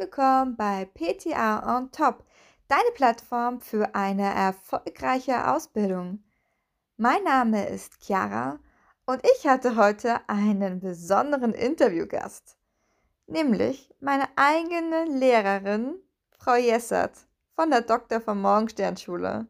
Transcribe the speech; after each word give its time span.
Willkommen 0.00 0.56
bei 0.56 0.86
PTA 0.86 1.76
on 1.76 1.92
Top, 1.92 2.24
deine 2.68 2.90
Plattform 2.94 3.60
für 3.60 3.94
eine 3.94 4.32
erfolgreiche 4.32 5.52
Ausbildung. 5.52 6.24
Mein 6.96 7.22
Name 7.22 7.68
ist 7.68 8.02
Chiara 8.02 8.60
und 9.04 9.20
ich 9.36 9.46
hatte 9.46 9.76
heute 9.76 10.26
einen 10.26 10.80
besonderen 10.80 11.52
Interviewgast, 11.52 12.56
nämlich 13.26 13.94
meine 14.00 14.26
eigene 14.36 15.04
Lehrerin, 15.04 15.96
Frau 16.38 16.54
Jessert 16.54 17.26
von 17.54 17.68
der 17.68 17.82
Dr. 17.82 18.22
von 18.22 18.40
Morgensternschule. 18.40 19.48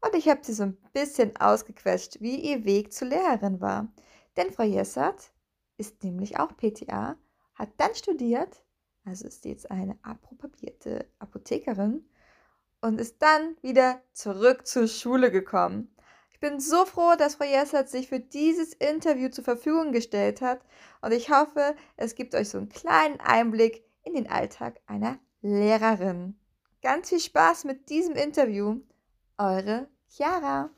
Und 0.00 0.14
ich 0.14 0.30
habe 0.30 0.40
sie 0.42 0.54
so 0.54 0.62
ein 0.62 0.78
bisschen 0.94 1.36
ausgequetscht, 1.36 2.22
wie 2.22 2.36
ihr 2.36 2.64
Weg 2.64 2.94
zur 2.94 3.08
Lehrerin 3.08 3.60
war. 3.60 3.92
Denn 4.38 4.50
Frau 4.50 4.64
Jessert 4.64 5.30
ist 5.76 6.02
nämlich 6.02 6.38
auch 6.40 6.56
PTA 6.56 7.16
hat 7.54 7.68
dann 7.76 7.94
studiert, 7.94 8.64
also 9.10 9.26
ist 9.26 9.44
jetzt 9.44 9.70
eine 9.72 9.98
approbabierte 10.02 11.04
Apothekerin 11.18 12.04
und 12.80 13.00
ist 13.00 13.20
dann 13.20 13.56
wieder 13.60 14.00
zurück 14.12 14.68
zur 14.68 14.86
Schule 14.86 15.32
gekommen. 15.32 15.92
Ich 16.32 16.38
bin 16.38 16.60
so 16.60 16.86
froh, 16.86 17.14
dass 17.18 17.34
Frau 17.34 17.44
Jessert 17.44 17.88
sich 17.88 18.08
für 18.08 18.20
dieses 18.20 18.72
Interview 18.72 19.28
zur 19.28 19.42
Verfügung 19.42 19.90
gestellt 19.90 20.40
hat 20.40 20.60
und 21.02 21.10
ich 21.12 21.28
hoffe, 21.28 21.74
es 21.96 22.14
gibt 22.14 22.36
euch 22.36 22.50
so 22.50 22.58
einen 22.58 22.68
kleinen 22.68 23.18
Einblick 23.18 23.84
in 24.04 24.14
den 24.14 24.30
Alltag 24.30 24.80
einer 24.86 25.18
Lehrerin. 25.42 26.38
Ganz 26.80 27.08
viel 27.08 27.20
Spaß 27.20 27.64
mit 27.64 27.90
diesem 27.90 28.14
Interview. 28.14 28.80
Eure 29.38 29.88
Chiara. 30.08 30.70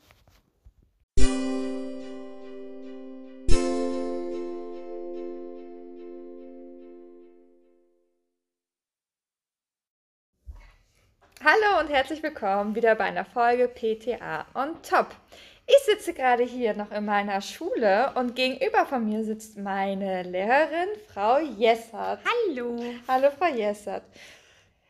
Herzlich 12.02 12.24
willkommen 12.24 12.74
wieder 12.74 12.96
bei 12.96 13.04
einer 13.04 13.24
Folge 13.24 13.68
PTA 13.68 14.44
on 14.54 14.82
Top. 14.82 15.14
Ich 15.68 15.78
sitze 15.86 16.12
gerade 16.12 16.42
hier 16.42 16.74
noch 16.74 16.90
in 16.90 17.04
meiner 17.04 17.40
Schule 17.40 18.10
und 18.16 18.34
gegenüber 18.34 18.86
von 18.86 19.08
mir 19.08 19.22
sitzt 19.22 19.56
meine 19.56 20.24
Lehrerin, 20.24 20.88
Frau 21.14 21.38
Jessert. 21.38 22.18
Hallo. 22.48 22.76
Hallo, 23.06 23.28
Frau 23.38 23.46
Jessert. 23.54 24.02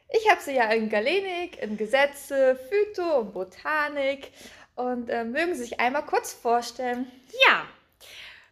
Ich 0.08 0.30
habe 0.30 0.40
sie 0.40 0.54
ja 0.54 0.72
in 0.72 0.88
Galenik, 0.88 1.62
in 1.62 1.76
Gesetze, 1.76 2.58
Phyto 2.70 3.18
und 3.18 3.34
Botanik. 3.34 4.32
Und 4.74 5.10
äh, 5.10 5.24
mögen 5.24 5.54
Sie 5.54 5.64
sich 5.64 5.80
einmal 5.80 6.06
kurz 6.06 6.32
vorstellen? 6.32 7.12
Ja. 7.46 7.66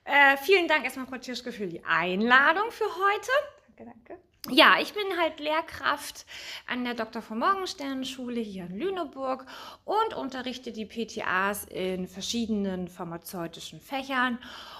Äh, 0.04 0.36
vielen 0.36 0.68
Dank 0.68 0.84
erstmal, 0.84 1.06
Frau 1.06 1.16
Tschirschke, 1.16 1.50
für 1.50 1.66
die 1.66 1.82
Einladung 1.82 2.70
für 2.70 2.84
heute. 2.84 3.30
Danke, 3.68 3.90
danke. 3.90 4.29
Ja, 4.48 4.76
ich 4.80 4.94
bin 4.94 5.04
halt 5.20 5.38
Lehrkraft 5.38 6.24
an 6.66 6.82
der 6.84 6.94
Dr. 6.94 7.20
von 7.20 7.38
Morgenstern 7.38 8.06
Schule 8.06 8.40
hier 8.40 8.64
in 8.64 8.78
Lüneburg 8.78 9.44
und 9.84 10.14
unterrichte 10.14 10.72
die 10.72 10.86
PTAs 10.86 11.64
in 11.66 12.08
verschiedenen 12.08 12.88
pharmazeutischen 12.88 13.80
Fächern. 13.80 14.38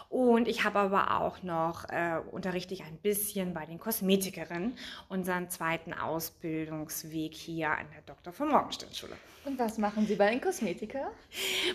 Und 0.09 0.49
ich 0.49 0.65
habe 0.65 0.79
aber 0.79 1.21
auch 1.21 1.43
noch, 1.43 1.85
äh, 1.91 2.21
unterrichte 2.33 2.73
ich 2.73 2.85
ein 2.85 2.97
bisschen 2.97 3.53
bei 3.53 3.67
den 3.67 3.79
Kosmetikerinnen, 3.79 4.79
unseren 5.11 5.51
zweiten 5.51 5.93
Ausbildungsweg 5.93 7.35
hier 7.35 7.71
an 7.71 7.87
der 7.95 8.03
Dr. 8.07 8.33
von 8.33 8.49
Morgenstern 8.49 8.95
Schule. 8.95 9.17
Und 9.45 9.59
was 9.59 9.77
machen 9.77 10.07
Sie 10.07 10.17
bei 10.17 10.31
den 10.31 10.41
Kosmetikern? 10.41 11.11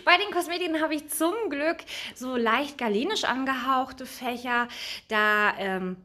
Bei 0.04 0.16
den 0.18 0.32
Kosmetikern 0.32 0.82
habe 0.82 0.96
ich 0.96 1.08
zum 1.08 1.34
Glück 1.50 1.78
so 2.16 2.36
leicht 2.36 2.78
galenisch 2.78 3.24
angehauchte 3.24 4.06
Fächer. 4.06 4.66
Da 5.08 5.56
ähm, 5.56 5.96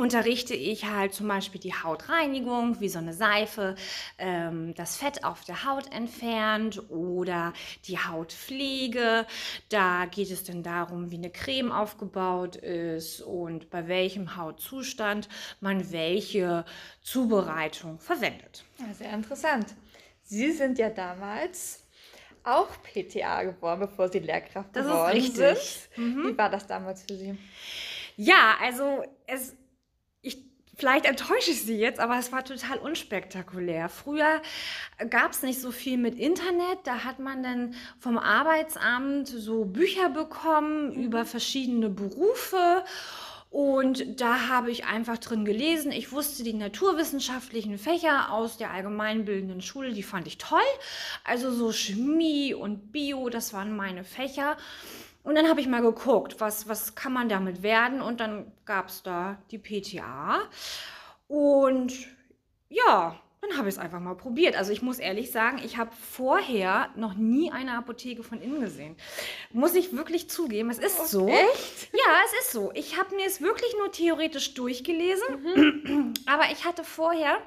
unterrichte 0.00 0.54
ich 0.54 0.84
halt 0.86 1.14
zum 1.14 1.28
Beispiel 1.28 1.60
die 1.60 1.74
Hautreinigung, 1.74 2.80
wie 2.80 2.88
so 2.88 2.98
eine 2.98 3.12
Seife 3.12 3.74
ähm, 4.18 4.74
das 4.74 4.96
Fett 4.96 5.24
auf 5.24 5.44
der 5.44 5.64
Haut 5.64 5.92
entfernt 5.92 6.82
oder 6.90 7.52
die 7.86 7.98
Hautpflege. 7.98 9.26
Da 9.68 10.06
geht 10.06 10.30
es 10.30 10.44
dann 10.44 10.62
darum, 10.62 11.10
wie 11.10 11.16
eine 11.16 11.30
Creme 11.30 11.72
aufgebaut 11.72 12.56
ist 12.56 13.20
und 13.22 13.70
bei 13.70 13.88
welchem 13.88 14.36
Hautzustand 14.36 15.28
man 15.60 15.92
welche 15.92 16.64
Zubereitung 17.02 17.98
verwendet. 17.98 18.64
Ja, 18.78 18.92
sehr 18.94 19.12
interessant. 19.12 19.74
Sie 20.22 20.52
sind 20.52 20.78
ja 20.78 20.90
damals 20.90 21.84
auch 22.44 22.68
PTA 22.82 23.44
geworden, 23.44 23.80
bevor 23.80 24.08
Sie 24.08 24.20
Lehrkraft 24.20 24.74
Das 24.74 24.86
ist 24.86 24.92
geworden 24.92 25.12
richtig. 25.12 25.88
sind. 25.94 25.96
Mhm. 25.96 26.28
Wie 26.28 26.38
war 26.38 26.50
das 26.50 26.66
damals 26.66 27.02
für 27.02 27.16
Sie? 27.16 27.36
Ja, 28.16 28.56
also 28.60 29.04
es, 29.26 29.54
vielleicht 30.78 31.04
enttäusche 31.04 31.50
ich 31.50 31.62
Sie 31.62 31.76
jetzt, 31.76 32.00
aber 32.00 32.18
es 32.18 32.32
war 32.32 32.44
total 32.44 32.78
unspektakulär. 32.78 33.88
Früher 33.88 34.40
gab 35.10 35.32
es 35.32 35.42
nicht 35.42 35.60
so 35.60 35.72
viel 35.72 35.98
mit 35.98 36.18
Internet. 36.18 36.78
Da 36.84 37.04
hat 37.04 37.18
man 37.18 37.42
dann 37.42 37.74
vom 37.98 38.16
Arbeitsamt 38.16 39.28
so 39.28 39.64
Bücher 39.64 40.08
bekommen 40.08 40.92
über 40.92 41.24
verschiedene 41.24 41.90
Berufe. 41.90 42.84
Und 43.50 44.20
da 44.20 44.48
habe 44.48 44.70
ich 44.70 44.84
einfach 44.84 45.18
drin 45.18 45.44
gelesen. 45.44 45.90
Ich 45.90 46.12
wusste 46.12 46.44
die 46.44 46.52
naturwissenschaftlichen 46.52 47.78
Fächer 47.78 48.30
aus 48.30 48.58
der 48.58 48.70
allgemeinbildenden 48.70 49.62
Schule, 49.62 49.92
die 49.92 50.02
fand 50.02 50.26
ich 50.26 50.36
toll. 50.36 50.60
Also 51.24 51.50
so 51.50 51.72
Chemie 51.72 52.52
und 52.52 52.92
Bio, 52.92 53.30
das 53.30 53.54
waren 53.54 53.74
meine 53.74 54.04
Fächer. 54.04 54.58
Und 55.22 55.34
dann 55.34 55.48
habe 55.48 55.60
ich 55.60 55.66
mal 55.66 55.82
geguckt, 55.82 56.40
was, 56.40 56.68
was 56.68 56.94
kann 56.94 57.12
man 57.12 57.28
damit 57.28 57.62
werden. 57.62 58.00
Und 58.00 58.20
dann 58.20 58.50
gab 58.64 58.88
es 58.88 59.02
da 59.02 59.38
die 59.50 59.58
PTA. 59.58 60.40
Und 61.26 61.92
ja, 62.68 63.20
dann 63.40 63.56
habe 63.56 63.68
ich 63.68 63.76
es 63.76 63.78
einfach 63.78 64.00
mal 64.00 64.14
probiert. 64.14 64.56
Also 64.56 64.72
ich 64.72 64.82
muss 64.82 64.98
ehrlich 64.98 65.30
sagen, 65.30 65.60
ich 65.64 65.76
habe 65.76 65.90
vorher 65.94 66.90
noch 66.96 67.14
nie 67.14 67.52
eine 67.52 67.76
Apotheke 67.76 68.22
von 68.22 68.40
innen 68.40 68.60
gesehen. 68.60 68.96
Muss 69.52 69.74
ich 69.74 69.96
wirklich 69.96 70.28
zugeben, 70.28 70.70
es 70.70 70.78
ist 70.78 71.08
so. 71.08 71.28
Echt? 71.28 71.92
Ja, 71.92 72.14
es 72.26 72.44
ist 72.44 72.52
so. 72.52 72.72
Ich 72.74 72.98
habe 72.98 73.14
mir 73.14 73.26
es 73.26 73.40
wirklich 73.40 73.74
nur 73.78 73.92
theoretisch 73.92 74.54
durchgelesen, 74.54 76.14
aber 76.26 76.50
ich 76.52 76.64
hatte 76.64 76.82
vorher 76.82 77.38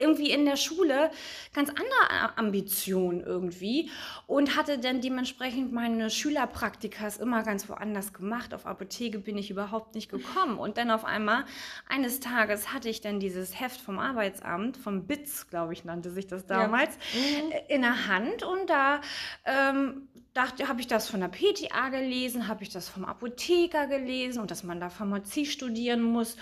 irgendwie 0.00 0.30
in 0.30 0.44
der 0.44 0.56
Schule 0.56 1.10
ganz 1.54 1.68
andere 1.70 2.36
Ambitionen 2.38 3.20
irgendwie 3.20 3.90
und 4.26 4.56
hatte 4.56 4.78
dann 4.78 5.00
dementsprechend 5.00 5.72
meine 5.72 6.10
Schülerpraktikas 6.10 7.18
immer 7.18 7.42
ganz 7.42 7.68
woanders 7.68 8.12
gemacht. 8.12 8.54
Auf 8.54 8.66
Apotheke 8.66 9.18
bin 9.18 9.38
ich 9.38 9.50
überhaupt 9.50 9.94
nicht 9.94 10.10
gekommen. 10.10 10.58
Und 10.58 10.78
dann 10.78 10.90
auf 10.90 11.04
einmal, 11.04 11.44
eines 11.88 12.20
Tages 12.20 12.72
hatte 12.72 12.88
ich 12.88 13.00
dann 13.00 13.20
dieses 13.20 13.60
Heft 13.60 13.80
vom 13.80 13.98
Arbeitsamt, 13.98 14.76
vom 14.76 15.06
BITS, 15.06 15.48
glaube 15.48 15.72
ich, 15.74 15.84
nannte 15.84 16.10
sich 16.10 16.26
das 16.26 16.46
damals, 16.46 16.96
Mhm. 17.14 17.52
äh, 17.52 17.74
in 17.74 17.82
der 17.82 18.06
Hand 18.08 18.42
und 18.42 18.68
da 18.70 19.00
ähm, 19.44 20.08
dachte, 20.34 20.68
habe 20.68 20.80
ich 20.80 20.86
das 20.86 21.08
von 21.08 21.20
der 21.20 21.28
PTA 21.28 21.88
gelesen, 21.90 22.48
habe 22.48 22.62
ich 22.62 22.70
das 22.70 22.88
vom 22.88 23.04
Apotheker 23.04 23.86
gelesen 23.86 24.40
und 24.40 24.50
dass 24.50 24.62
man 24.62 24.80
da 24.80 24.88
Pharmazie 24.90 25.46
studieren 25.46 26.02
muss. 26.02 26.36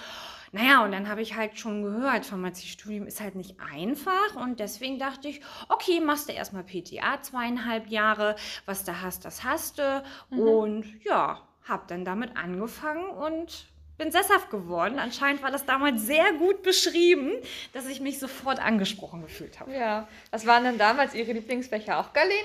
Naja, 0.53 0.85
und 0.85 0.93
dann 0.93 1.09
habe 1.09 1.23
ich 1.23 1.37
halt 1.37 1.59
schon 1.59 1.83
gehört, 1.83 2.27
Pharmaziestudium 2.27 3.07
ist 3.07 3.21
halt 3.21 3.35
nicht 3.35 3.57
einfach 3.73 4.37
und 4.37 4.61
deswegen 4.61 4.99
dachte 4.99 5.29
ich, 5.29 5.41
okay, 5.69 6.01
machst 6.01 6.29
du 6.29 6.33
erstmal 6.33 6.65
PTA 6.65 7.21
zweieinhalb 7.23 7.89
Jahre, 7.89 8.37
was 8.65 8.85
du 8.85 9.01
hast, 9.01 9.25
das 9.25 9.45
hast 9.45 9.79
du 9.79 10.03
und 10.31 10.87
ja, 11.05 11.43
habe 11.65 11.83
dann 11.87 12.05
damit 12.05 12.37
angefangen 12.37 13.11
und 13.11 13.67
bin 13.99 14.13
sesshaft 14.13 14.49
geworden. 14.51 14.99
Anscheinend 14.99 15.43
war 15.43 15.51
das 15.51 15.67
damals 15.67 16.03
sehr 16.03 16.33
gut 16.35 16.63
beschrieben, 16.63 17.33
dass 17.73 17.87
ich 17.87 18.01
mich 18.01 18.19
sofort 18.19 18.61
angesprochen 18.61 19.23
gefühlt 19.23 19.61
habe. 19.61 19.75
Ja. 19.75 20.09
Was 20.31 20.47
waren 20.47 20.65
denn 20.65 20.79
damals 20.79 21.15
Ihre 21.15 21.33
Lieblingsfächer? 21.33 21.99
Auch 21.99 22.13
Galenik? 22.13 22.39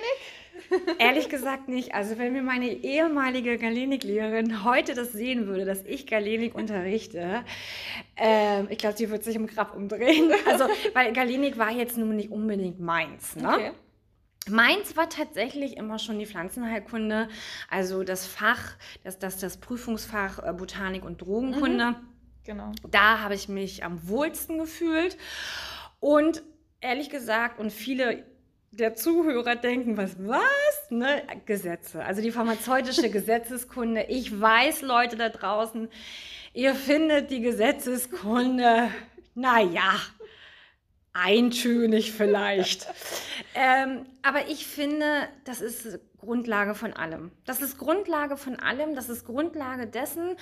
Ehrlich 0.99 1.29
gesagt 1.29 1.67
nicht. 1.67 1.93
Also 1.93 2.17
wenn 2.17 2.33
mir 2.33 2.41
meine 2.41 2.67
ehemalige 2.69 3.57
Galenik-Lehrerin 3.57 4.63
heute 4.63 4.93
das 4.93 5.11
sehen 5.11 5.47
würde, 5.47 5.65
dass 5.65 5.83
ich 5.83 6.07
Galenik 6.07 6.55
unterrichte, 6.55 7.43
ähm, 8.15 8.67
ich 8.69 8.77
glaube, 8.77 8.97
sie 8.97 9.09
würde 9.09 9.23
sich 9.23 9.35
im 9.35 9.47
Grab 9.47 9.75
umdrehen. 9.75 10.31
Also, 10.45 10.65
weil 10.93 11.13
Galenik 11.13 11.57
war 11.57 11.71
jetzt 11.71 11.97
nun 11.97 12.15
nicht 12.15 12.29
unbedingt 12.29 12.79
meins. 12.79 13.35
Ne? 13.35 13.47
Okay. 13.47 13.71
Meins 14.49 14.97
war 14.97 15.09
tatsächlich 15.09 15.77
immer 15.77 15.99
schon 15.99 16.19
die 16.19 16.25
Pflanzenheilkunde, 16.25 17.29
also 17.69 18.03
das 18.03 18.27
Fach, 18.27 18.75
das, 19.03 19.17
das, 19.17 19.37
das 19.37 19.57
Prüfungsfach 19.57 20.39
äh, 20.43 20.53
Botanik 20.53 21.05
und 21.05 21.21
Drogenkunde. 21.21 21.95
Genau. 22.43 22.71
Da 22.91 23.19
habe 23.19 23.35
ich 23.35 23.47
mich 23.47 23.85
am 23.85 24.07
wohlsten 24.07 24.59
gefühlt. 24.59 25.17
Und 26.01 26.43
ehrlich 26.81 27.09
gesagt, 27.09 27.59
und 27.59 27.71
viele 27.71 28.25
der 28.73 28.95
Zuhörer 28.95 29.55
denken, 29.55 29.97
was, 29.97 30.15
was? 30.17 30.89
Ne? 30.89 31.23
Gesetze. 31.45 32.03
Also 32.03 32.21
die 32.21 32.31
pharmazeutische 32.31 33.09
Gesetzeskunde. 33.11 34.05
Ich 34.09 34.39
weiß, 34.39 34.81
Leute 34.81 35.15
da 35.15 35.29
draußen, 35.29 35.89
ihr 36.53 36.73
findet 36.73 37.29
die 37.29 37.41
Gesetzeskunde, 37.41 38.89
naja, 39.35 39.93
eintönig 41.13 42.11
vielleicht. 42.11 42.87
ähm, 43.55 44.05
aber 44.23 44.47
ich 44.49 44.65
finde, 44.65 45.27
das 45.45 45.61
ist 45.61 45.99
Grundlage 46.23 46.73
von 46.73 46.93
allem. 46.93 47.31
Das 47.45 47.61
ist 47.61 47.77
Grundlage 47.77 48.37
von 48.37 48.55
allem. 48.55 48.95
Das 48.95 49.09
ist 49.09 49.25
Grundlage 49.25 49.87
dessen, 49.87 50.35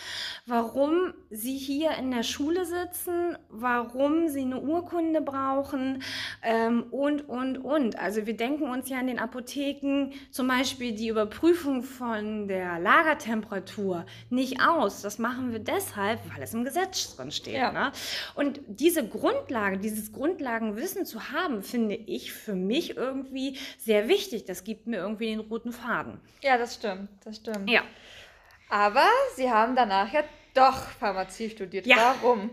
warum 0.45 1.13
Sie 1.29 1.57
hier 1.57 1.91
in 1.97 2.11
der 2.11 2.23
Schule 2.23 2.65
sitzen, 2.65 3.37
warum 3.49 4.27
Sie 4.27 4.41
eine 4.41 4.61
Urkunde 4.61 5.21
brauchen 5.21 6.03
ähm, 6.43 6.83
und, 6.91 7.27
und, 7.27 7.57
und. 7.57 7.97
Also 7.97 8.25
wir 8.25 8.37
denken 8.37 8.69
uns 8.69 8.89
ja 8.89 8.99
in 8.99 9.07
den 9.07 9.19
Apotheken 9.19 10.11
zum 10.29 10.47
Beispiel 10.47 10.93
die 10.93 11.07
Überprüfung 11.07 11.83
von 11.83 12.47
der 12.47 12.79
Lagertemperatur 12.79 14.05
nicht 14.29 14.61
aus. 14.61 15.01
Das 15.01 15.17
machen 15.19 15.51
wir 15.51 15.59
deshalb, 15.59 16.19
weil 16.33 16.43
es 16.43 16.53
im 16.53 16.63
Gesetz 16.63 17.15
drin 17.15 17.31
steht. 17.31 17.55
Ja. 17.55 17.71
Ne? 17.71 17.91
Und 18.35 18.61
diese 18.67 19.07
Grundlage, 19.07 19.77
dieses 19.77 20.11
Grundlagenwissen 20.13 21.05
zu 21.05 21.31
haben, 21.31 21.63
finde 21.63 21.95
ich 21.95 22.31
für 22.31 22.55
mich 22.55 22.97
irgendwie 22.97 23.57
sehr 23.77 24.07
wichtig. 24.07 24.45
Das 24.45 24.63
gibt 24.63 24.87
mir 24.87 24.97
irgendwie 24.97 25.27
den 25.27 25.39
roten 25.39 25.70
Faden. 25.71 26.19
Ja, 26.41 26.57
das 26.57 26.75
stimmt, 26.75 27.09
das 27.23 27.37
stimmt. 27.37 27.69
Ja. 27.69 27.81
Aber 28.69 29.07
Sie 29.35 29.49
haben 29.49 29.75
danach 29.75 30.11
ja 30.13 30.23
doch 30.53 30.89
Pharmazie 30.99 31.49
studiert. 31.49 31.85
Ja. 31.85 32.15
Warum? 32.21 32.49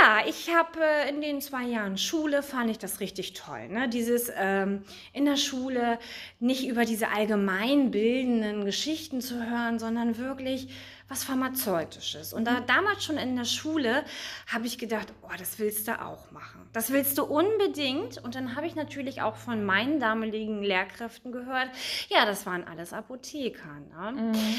Ja, 0.00 0.24
ich 0.26 0.54
habe 0.54 0.78
äh, 0.80 1.08
in 1.08 1.20
den 1.20 1.40
zwei 1.40 1.64
Jahren 1.64 1.98
Schule 1.98 2.42
fand 2.42 2.70
ich 2.70 2.78
das 2.78 3.00
richtig 3.00 3.32
toll. 3.32 3.68
Ne? 3.68 3.88
Dieses 3.88 4.30
ähm, 4.36 4.84
in 5.12 5.24
der 5.24 5.36
Schule 5.36 5.98
nicht 6.38 6.66
über 6.68 6.84
diese 6.84 7.08
allgemeinbildenden 7.08 8.64
Geschichten 8.64 9.20
zu 9.20 9.50
hören, 9.50 9.80
sondern 9.80 10.16
wirklich 10.16 10.68
was 11.10 11.24
Pharmazeutisches. 11.24 12.32
Und 12.32 12.44
da, 12.44 12.60
mhm. 12.60 12.66
damals 12.66 13.04
schon 13.04 13.18
in 13.18 13.34
der 13.34 13.44
Schule 13.44 14.04
habe 14.46 14.66
ich 14.66 14.78
gedacht, 14.78 15.12
oh, 15.22 15.32
das 15.36 15.58
willst 15.58 15.88
du 15.88 16.00
auch 16.00 16.30
machen. 16.30 16.68
Das 16.72 16.92
willst 16.92 17.18
du 17.18 17.24
unbedingt. 17.24 18.18
Und 18.18 18.36
dann 18.36 18.54
habe 18.54 18.66
ich 18.68 18.76
natürlich 18.76 19.20
auch 19.20 19.34
von 19.34 19.64
meinen 19.64 19.98
damaligen 19.98 20.62
Lehrkräften 20.62 21.32
gehört, 21.32 21.68
ja, 22.08 22.24
das 22.24 22.46
waren 22.46 22.62
alles 22.64 22.92
Apotheker. 22.92 23.80
Ne? 23.90 24.12
Mhm. 24.12 24.54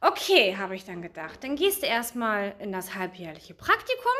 Okay, 0.00 0.56
habe 0.56 0.74
ich 0.74 0.84
dann 0.84 1.00
gedacht. 1.00 1.44
Dann 1.44 1.54
gehst 1.54 1.82
du 1.82 1.86
erstmal 1.86 2.56
in 2.58 2.72
das 2.72 2.96
halbjährliche 2.96 3.54
Praktikum 3.54 4.12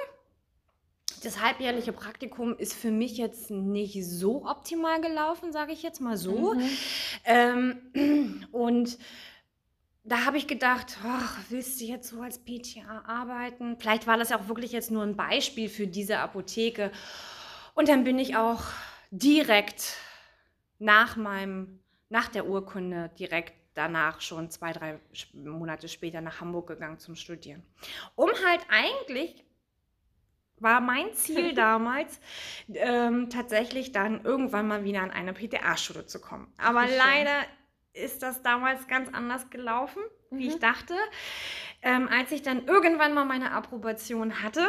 das 1.22 1.40
halbjährliche 1.40 1.92
Praktikum 1.92 2.54
ist 2.56 2.74
für 2.74 2.90
mich 2.90 3.16
jetzt 3.16 3.50
nicht 3.50 4.04
so 4.04 4.44
optimal 4.44 5.00
gelaufen, 5.00 5.52
sage 5.52 5.72
ich 5.72 5.82
jetzt 5.82 6.00
mal 6.00 6.18
so. 6.18 6.52
Mhm. 6.52 6.70
Ähm, 7.24 8.46
und 8.52 8.98
da 10.04 10.26
habe 10.26 10.36
ich 10.36 10.46
gedacht, 10.46 10.98
ach, 11.02 11.38
willst 11.48 11.80
du 11.80 11.86
jetzt 11.86 12.10
so 12.10 12.20
als 12.20 12.38
PTA 12.38 13.04
arbeiten? 13.06 13.76
Vielleicht 13.78 14.06
war 14.06 14.18
das 14.18 14.28
ja 14.28 14.38
auch 14.38 14.48
wirklich 14.48 14.72
jetzt 14.72 14.90
nur 14.90 15.02
ein 15.02 15.16
Beispiel 15.16 15.70
für 15.70 15.86
diese 15.86 16.18
Apotheke. 16.18 16.92
Und 17.74 17.88
dann 17.88 18.04
bin 18.04 18.18
ich 18.18 18.36
auch 18.36 18.62
direkt 19.10 19.96
nach 20.78 21.16
meinem, 21.16 21.80
nach 22.10 22.28
der 22.28 22.46
Urkunde 22.46 23.10
direkt 23.18 23.54
danach 23.72 24.20
schon 24.20 24.50
zwei, 24.50 24.72
drei 24.72 25.00
Monate 25.32 25.88
später 25.88 26.20
nach 26.20 26.40
Hamburg 26.40 26.68
gegangen 26.68 26.98
zum 26.98 27.16
Studieren. 27.16 27.62
Um 28.14 28.30
halt 28.46 28.60
eigentlich 28.68 29.42
war 30.58 30.80
mein 30.80 31.14
Ziel 31.14 31.54
damals, 31.54 32.20
ähm, 32.68 33.30
tatsächlich 33.30 33.92
dann 33.92 34.22
irgendwann 34.22 34.68
mal 34.68 34.84
wieder 34.84 35.00
an 35.00 35.10
eine 35.10 35.32
PTA-Schule 35.32 36.04
zu 36.06 36.20
kommen. 36.20 36.52
Aber 36.58 36.86
leider 36.86 37.46
ist 37.94 38.22
das 38.22 38.42
damals 38.42 38.86
ganz 38.88 39.08
anders 39.12 39.50
gelaufen, 39.50 40.02
mhm. 40.30 40.38
wie 40.38 40.48
ich 40.48 40.56
mhm. 40.56 40.60
dachte. 40.60 40.94
Ähm, 41.82 42.08
als 42.08 42.32
ich 42.32 42.42
dann 42.42 42.66
irgendwann 42.66 43.14
mal 43.14 43.24
meine 43.24 43.52
Approbation 43.52 44.42
hatte, 44.42 44.66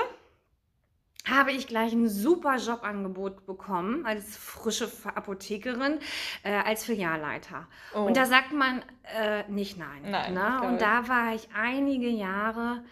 habe 1.27 1.51
ich 1.51 1.67
gleich 1.67 1.91
ein 1.91 2.07
super 2.07 2.57
Jobangebot 2.57 3.45
bekommen 3.45 4.05
als 4.05 4.37
frische 4.37 4.89
Apothekerin, 5.15 5.99
äh, 6.43 6.51
als 6.51 6.85
Filialleiter. 6.85 7.67
Oh. 7.95 8.01
Und 8.01 8.15
da 8.15 8.25
sagt 8.25 8.51
man 8.51 8.83
äh, 9.17 9.43
nicht 9.49 9.77
nein. 9.77 10.03
nein 10.05 10.33
ne? 10.33 10.61
Und 10.67 10.81
da 10.81 11.07
war 11.07 11.33
ich 11.33 11.49
einige 11.55 12.09
Jahre 12.09 12.83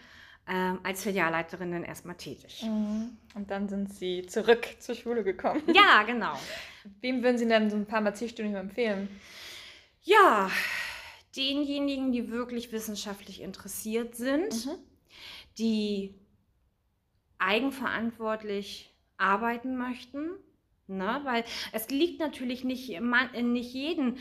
ähm, 0.48 0.80
als 0.82 1.02
Filialleiterin 1.02 1.70
dann 1.70 1.84
erstmal 1.84 2.16
tätig. 2.16 2.64
Mhm. 2.64 3.16
Und 3.34 3.50
dann 3.50 3.68
sind 3.68 3.92
Sie 3.94 4.26
zurück 4.26 4.66
zur 4.80 4.94
Schule 4.94 5.22
gekommen. 5.22 5.62
Ja, 5.72 6.02
genau. 6.02 6.34
Wem 7.00 7.22
würden 7.22 7.38
Sie 7.38 7.46
denn 7.46 7.70
so 7.70 7.76
ein 7.76 7.86
Pharmaziestudium 7.86 8.56
empfehlen? 8.56 9.08
Ja, 10.04 10.50
denjenigen, 11.36 12.12
die 12.12 12.30
wirklich 12.30 12.72
wissenschaftlich 12.72 13.40
interessiert 13.40 14.14
sind, 14.14 14.66
mhm. 14.66 14.78
die 15.58 16.14
eigenverantwortlich 17.38 18.94
arbeiten 19.16 19.76
möchten. 19.76 20.30
Ne? 20.86 21.20
Weil 21.24 21.44
es 21.72 21.88
liegt 21.88 22.20
natürlich 22.20 22.64
nicht, 22.64 22.90
in 22.90 23.52
nicht 23.52 23.72
jeden 23.72 24.18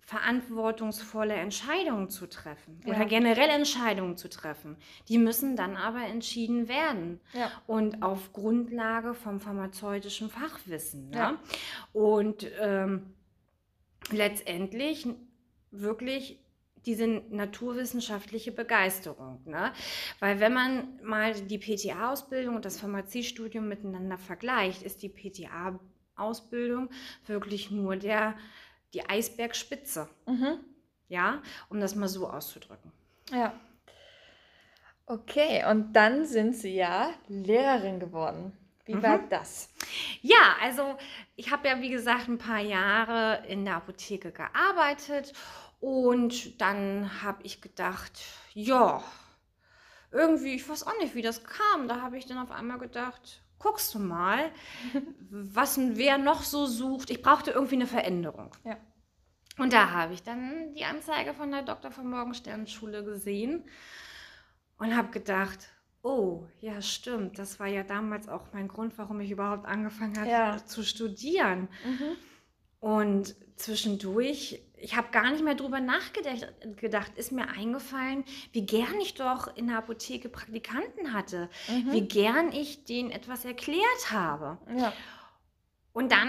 verantwortungsvolle 0.00 1.34
Entscheidungen 1.34 2.08
zu 2.08 2.26
treffen 2.28 2.80
ja. 2.84 2.94
oder 2.94 3.04
generell 3.04 3.48
Entscheidungen 3.50 4.16
zu 4.16 4.28
treffen. 4.28 4.76
Die 5.08 5.16
müssen 5.16 5.54
dann 5.54 5.76
aber 5.76 6.04
entschieden 6.04 6.68
werden 6.68 7.20
ja. 7.34 7.50
und 7.66 8.02
auf 8.02 8.32
Grundlage 8.32 9.14
vom 9.14 9.40
pharmazeutischen 9.40 10.28
Fachwissen. 10.28 11.10
Ne? 11.10 11.16
Ja. 11.16 11.38
Und 11.92 12.46
ähm, 12.60 13.14
letztendlich 14.10 15.06
wirklich 15.70 16.38
diese 16.86 17.06
naturwissenschaftliche 17.06 18.52
Begeisterung. 18.52 19.40
Ne? 19.44 19.72
Weil 20.18 20.40
wenn 20.40 20.52
man 20.52 21.00
mal 21.02 21.34
die 21.34 21.58
PTA-Ausbildung 21.58 22.56
und 22.56 22.64
das 22.64 22.80
Pharmaziestudium 22.80 23.68
miteinander 23.68 24.18
vergleicht, 24.18 24.82
ist 24.82 25.02
die 25.02 25.08
PTA-Ausbildung 25.08 26.90
wirklich 27.26 27.70
nur 27.70 27.96
der 27.96 28.34
die 28.94 29.08
Eisbergspitze. 29.08 30.08
Mhm. 30.26 30.58
Ja, 31.08 31.42
um 31.68 31.80
das 31.80 31.94
mal 31.94 32.08
so 32.08 32.28
auszudrücken. 32.28 32.92
Ja. 33.30 33.58
Okay, 35.06 35.64
und 35.68 35.92
dann 35.94 36.26
sind 36.26 36.56
Sie 36.56 36.74
ja 36.74 37.12
Lehrerin 37.28 38.00
geworden. 38.00 38.56
Wie 38.84 38.94
mhm. 38.94 39.02
war 39.02 39.18
das? 39.18 39.68
Ja, 40.20 40.56
also 40.60 40.96
ich 41.36 41.50
habe 41.50 41.68
ja, 41.68 41.80
wie 41.80 41.90
gesagt, 41.90 42.28
ein 42.28 42.38
paar 42.38 42.60
Jahre 42.60 43.46
in 43.46 43.64
der 43.64 43.76
Apotheke 43.76 44.32
gearbeitet 44.32 45.32
und 45.80 46.60
dann 46.60 47.22
habe 47.22 47.42
ich 47.42 47.60
gedacht, 47.60 48.20
ja, 48.54 49.02
irgendwie, 50.10 50.54
ich 50.54 50.68
weiß 50.68 50.86
auch 50.86 50.98
nicht, 50.98 51.14
wie 51.14 51.22
das 51.22 51.42
kam. 51.44 51.88
Da 51.88 52.00
habe 52.00 52.18
ich 52.18 52.26
dann 52.26 52.38
auf 52.38 52.50
einmal 52.50 52.78
gedacht, 52.78 53.42
guckst 53.58 53.94
du 53.94 53.98
mal, 53.98 54.50
was 55.30 55.78
wer 55.78 56.18
noch 56.18 56.42
so 56.42 56.66
sucht. 56.66 57.10
Ich 57.10 57.22
brauchte 57.22 57.52
irgendwie 57.52 57.76
eine 57.76 57.86
Veränderung. 57.86 58.54
Ja. 58.64 58.76
Und 59.58 59.72
da 59.72 59.90
habe 59.90 60.14
ich 60.14 60.22
dann 60.22 60.74
die 60.74 60.84
Anzeige 60.84 61.34
von 61.34 61.50
der 61.50 61.62
Dr. 61.62 61.90
von 61.90 62.08
Morgenstern 62.08 62.66
Schule 62.66 63.04
gesehen 63.04 63.64
und 64.78 64.96
habe 64.96 65.10
gedacht, 65.10 65.68
oh, 66.02 66.46
ja 66.60 66.82
stimmt, 66.82 67.38
das 67.38 67.60
war 67.60 67.68
ja 67.68 67.82
damals 67.82 68.28
auch 68.28 68.46
mein 68.52 68.68
Grund, 68.68 68.98
warum 68.98 69.20
ich 69.20 69.30
überhaupt 69.30 69.66
angefangen 69.66 70.18
habe 70.18 70.30
ja. 70.30 70.66
zu 70.66 70.82
studieren. 70.82 71.68
Mhm. 71.84 72.16
Und 72.80 73.36
zwischendurch, 73.54 74.60
ich 74.76 74.96
habe 74.96 75.12
gar 75.12 75.30
nicht 75.30 75.44
mehr 75.44 75.54
drüber 75.54 75.78
nachgedacht, 75.78 76.52
gedacht, 76.76 77.12
ist 77.16 77.30
mir 77.30 77.48
eingefallen, 77.48 78.24
wie 78.50 78.66
gern 78.66 79.00
ich 79.00 79.14
doch 79.14 79.56
in 79.56 79.68
der 79.68 79.78
Apotheke 79.78 80.28
Praktikanten 80.28 81.12
hatte, 81.12 81.48
mhm. 81.68 81.92
wie 81.92 82.00
gern 82.00 82.50
ich 82.50 82.84
denen 82.84 83.12
etwas 83.12 83.44
erklärt 83.44 84.10
habe. 84.10 84.58
Ja. 84.76 84.92
Und 85.92 86.10
dann, 86.10 86.28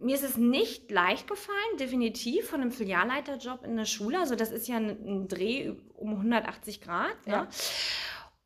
mir 0.00 0.16
ist 0.16 0.24
es 0.24 0.36
nicht 0.36 0.90
leicht 0.90 1.28
gefallen, 1.28 1.76
definitiv 1.78 2.48
von 2.48 2.60
einem 2.60 2.72
Filialleiterjob 2.72 3.64
in 3.64 3.76
der 3.76 3.84
Schule. 3.84 4.18
Also 4.18 4.34
das 4.34 4.50
ist 4.50 4.66
ja 4.66 4.78
ein, 4.78 4.88
ein 4.88 5.28
Dreh 5.28 5.74
um 5.94 6.10
180 6.10 6.80
Grad. 6.80 7.16
Ja. 7.26 7.32
ja. 7.32 7.48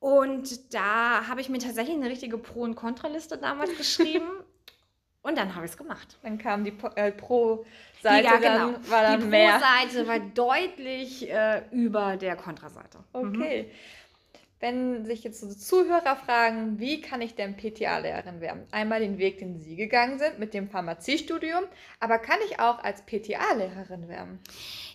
Und 0.00 0.74
da 0.74 1.26
habe 1.26 1.40
ich 1.40 1.48
mir 1.48 1.58
tatsächlich 1.58 1.96
eine 1.96 2.08
richtige 2.08 2.38
Pro- 2.38 2.62
und 2.62 2.76
Kontraliste 2.76 3.36
damals 3.38 3.76
geschrieben. 3.76 4.28
Und 5.22 5.36
dann 5.36 5.54
habe 5.54 5.66
ich 5.66 5.72
es 5.72 5.76
gemacht. 5.76 6.16
Dann 6.22 6.38
kam 6.38 6.64
die 6.64 6.72
äh, 6.94 7.10
Pro-Seite, 7.10 8.24
ja, 8.24 8.36
genau. 8.36 8.72
dann 8.72 8.90
war 8.90 9.02
dann 9.02 9.20
die 9.20 9.26
Pro-Seite 9.26 10.06
war 10.06 10.20
deutlich 10.20 11.28
äh, 11.28 11.62
über 11.72 12.16
der 12.16 12.36
Kontraseite. 12.36 13.00
Okay. 13.12 13.64
Mhm. 13.64 13.70
Wenn 14.60 15.04
sich 15.04 15.22
jetzt 15.22 15.40
so 15.40 15.48
Zuhörer 15.48 16.16
fragen, 16.16 16.80
wie 16.80 17.00
kann 17.00 17.20
ich 17.20 17.36
denn 17.36 17.56
PTA-Lehrerin 17.56 18.40
werden? 18.40 18.66
Einmal 18.72 19.00
den 19.00 19.18
Weg, 19.18 19.38
den 19.38 19.60
Sie 19.60 19.76
gegangen 19.76 20.18
sind 20.18 20.40
mit 20.40 20.52
dem 20.52 20.68
Pharmaziestudium, 20.68 21.64
aber 22.00 22.18
kann 22.18 22.38
ich 22.48 22.58
auch 22.58 22.82
als 22.82 23.02
PTA-Lehrerin 23.02 24.08
werden? 24.08 24.40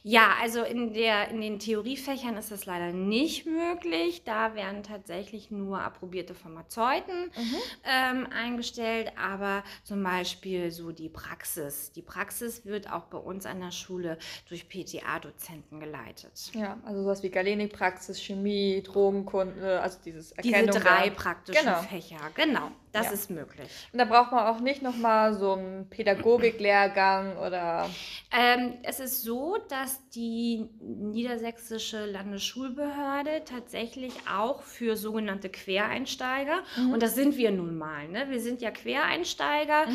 Ja, 0.06 0.34
also 0.42 0.64
in, 0.64 0.94
der, 0.94 1.30
in 1.30 1.40
den 1.40 1.60
Theoriefächern 1.60 2.36
ist 2.36 2.52
das 2.52 2.66
leider 2.66 2.92
nicht 2.92 3.46
möglich. 3.46 4.24
Da 4.26 4.54
werden 4.54 4.84
tatsächlich 4.84 5.50
nur 5.50 5.80
approbierte 5.80 6.36
Pharmazeuten 6.36 7.28
mhm. 7.28 7.56
ähm, 7.86 8.28
eingestellt, 8.36 9.14
aber 9.18 9.64
zum 9.86 10.04
Beispiel 10.04 10.72
so 10.72 10.92
die 10.92 11.08
Praxis. 11.08 11.94
Die 11.94 12.02
Praxis 12.02 12.66
wird 12.66 12.92
auch 12.92 13.06
bei 13.06 13.18
uns 13.18 13.46
an 13.46 13.62
der 13.62 13.72
Schule 13.72 14.18
durch 14.50 14.68
PTA-Dozenten 14.68 15.80
geleitet. 15.80 16.52
Ja, 16.54 16.78
also 16.84 17.04
sowas 17.04 17.24
wie 17.24 17.30
Galenikpraxis, 17.30 18.20
Chemie, 18.20 18.84
Drogenkunde. 18.84 19.53
Äh, 19.62 19.66
also 19.78 20.00
dieses 20.04 20.34
Diese 20.44 20.56
Erkennung 20.56 20.82
drei 20.82 21.10
der- 21.10 21.16
praktischen 21.16 21.66
Genau. 21.66 21.82
Fächer, 21.82 22.18
genau, 22.36 22.72
das 22.92 23.08
Ja. 23.08 23.12
ist 23.12 23.30
möglich. 23.30 23.70
Und 23.92 24.00
da 24.00 24.06
braucht 24.06 24.32
man 24.32 24.46
auch 24.48 24.60
nicht 24.60 24.82
nochmal 24.82 25.34
so 25.34 25.54
einen 25.54 25.90
Pädagogiklehrgang 25.90 27.38
oder. 27.38 27.90
Ähm, 28.32 28.76
es 28.84 29.00
ist 29.00 29.24
so, 29.24 29.58
dass 29.70 30.08
die 30.10 30.70
niedersächsische 30.82 32.06
Landesschulbehörde 32.06 33.44
tatsächlich 33.46 34.14
auch 34.32 34.62
für 34.64 34.96
sogenannte 34.98 35.50
Quereinsteiger, 35.50 36.62
Mhm. 36.78 36.94
und 36.94 37.04
das 37.04 37.16
sind 37.16 37.38
wir 37.38 37.52
nun 37.52 37.78
mal, 37.78 38.08
ne? 38.08 38.30
wir 38.30 38.40
sind 38.40 38.62
ja 38.62 38.72
Quereinsteiger, 38.72 39.86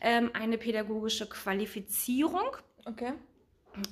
ähm, 0.00 0.30
eine 0.34 0.58
pädagogische 0.58 1.26
Qualifizierung 1.28 2.56
Okay. 2.86 3.12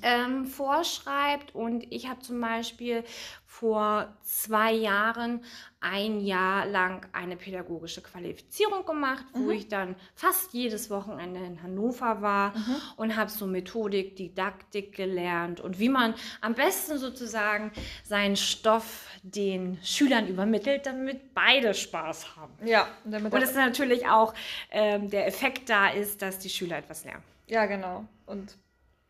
Ähm, 0.01 0.45
vorschreibt. 0.45 1.55
Und 1.55 1.91
ich 1.91 2.09
habe 2.09 2.19
zum 2.21 2.39
Beispiel 2.39 3.03
vor 3.45 4.11
zwei 4.23 4.71
Jahren 4.71 5.43
ein 5.79 6.21
Jahr 6.21 6.65
lang 6.65 7.05
eine 7.13 7.35
pädagogische 7.35 8.01
Qualifizierung 8.01 8.83
gemacht, 8.83 9.25
wo 9.33 9.51
ich 9.51 9.67
dann 9.67 9.95
fast 10.15 10.53
jedes 10.53 10.89
Wochenende 10.89 11.39
in 11.39 11.61
Hannover 11.61 12.21
war 12.21 12.53
und 12.95 13.15
habe 13.15 13.29
so 13.29 13.45
Methodik, 13.45 14.15
Didaktik 14.15 14.95
gelernt 14.95 15.59
und 15.59 15.77
wie 15.79 15.89
man 15.89 16.15
am 16.41 16.55
besten 16.55 16.97
sozusagen 16.97 17.71
seinen 18.03 18.37
Stoff 18.37 19.05
den 19.21 19.77
Schülern 19.83 20.27
übermittelt, 20.27 20.87
damit 20.87 21.35
beide 21.35 21.75
Spaß 21.75 22.35
haben. 22.35 22.53
Ja, 22.65 22.87
damit 23.03 23.33
Und 23.33 23.39
dass 23.39 23.53
natürlich 23.53 24.07
auch 24.07 24.33
ähm, 24.71 25.11
der 25.11 25.27
Effekt 25.27 25.69
da 25.69 25.89
ist, 25.89 26.23
dass 26.23 26.39
die 26.39 26.49
Schüler 26.49 26.77
etwas 26.77 27.03
lernen. 27.05 27.23
ja, 27.47 27.65
genau. 27.67 28.05
Und 28.25 28.57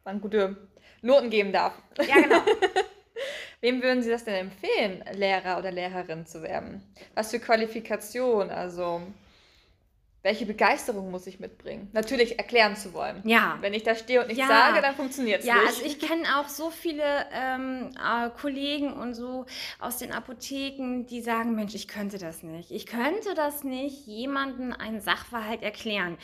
man 0.06 0.22
gute 0.22 0.56
Noten 1.02 1.30
geben 1.30 1.52
darf. 1.52 1.74
Ja, 2.08 2.16
genau. 2.22 2.42
Wem 3.62 3.82
würden 3.82 4.04
Sie 4.04 4.10
das 4.10 4.26
denn 4.26 4.36
empfehlen, 4.36 5.04
Lehrer 5.14 5.58
oder 5.58 5.72
Lehrerin 5.72 6.26
zu 6.26 6.42
werden? 6.44 6.84
Was 7.16 7.32
für 7.32 7.40
Qualifikation? 7.40 8.50
Also, 8.50 9.02
welche 10.22 10.46
Begeisterung 10.46 11.12
muss 11.12 11.28
ich 11.28 11.40
mitbringen? 11.40 11.90
Natürlich 11.94 12.38
erklären 12.40 12.76
zu 12.76 12.94
wollen. 12.94 13.22
Ja. 13.26 13.58
Wenn 13.62 13.74
ich 13.74 13.84
da 13.84 13.96
stehe 13.96 14.20
und 14.22 14.28
nichts 14.28 14.42
Ja. 14.42 14.48
sage, 14.48 14.82
dann 14.82 14.96
funktioniert 14.96 15.42
es 15.42 15.46
Ja, 15.46 15.56
nicht. 15.56 15.68
also 15.68 15.86
ich 15.86 16.00
kenne 16.00 16.24
auch 16.40 16.48
so 16.50 16.72
viele 16.72 17.04
ähm, 17.34 17.90
äh, 17.98 18.30
Kollegen 18.32 18.92
und 18.94 19.14
so 19.14 19.46
aus 19.80 19.98
den 19.98 20.12
Apotheken, 20.14 21.06
die 21.10 21.22
sagen, 21.22 21.56
Mensch, 21.56 21.74
ich 21.76 21.88
könnte 21.88 22.18
das 22.18 22.44
nicht. 22.44 22.72
Ich 22.72 22.86
könnte 22.86 23.34
das 23.36 23.64
nicht, 23.64 24.06
jemanden 24.08 24.74
einen 24.74 25.00
Sachverhalt 25.02 25.62
erklären. 25.62 26.18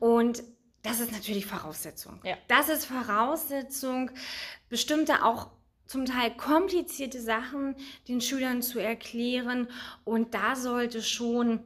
Und 0.00 0.42
das 0.88 1.00
ist 1.00 1.12
natürlich 1.12 1.46
Voraussetzung. 1.46 2.20
Ja. 2.24 2.36
Das 2.48 2.68
ist 2.68 2.86
Voraussetzung, 2.86 4.10
bestimmte 4.68 5.24
auch 5.24 5.50
zum 5.86 6.04
Teil 6.04 6.30
komplizierte 6.36 7.20
Sachen 7.20 7.74
den 8.08 8.20
Schülern 8.20 8.62
zu 8.62 8.78
erklären. 8.78 9.68
Und 10.04 10.34
da 10.34 10.54
sollte 10.54 11.02
schon 11.02 11.60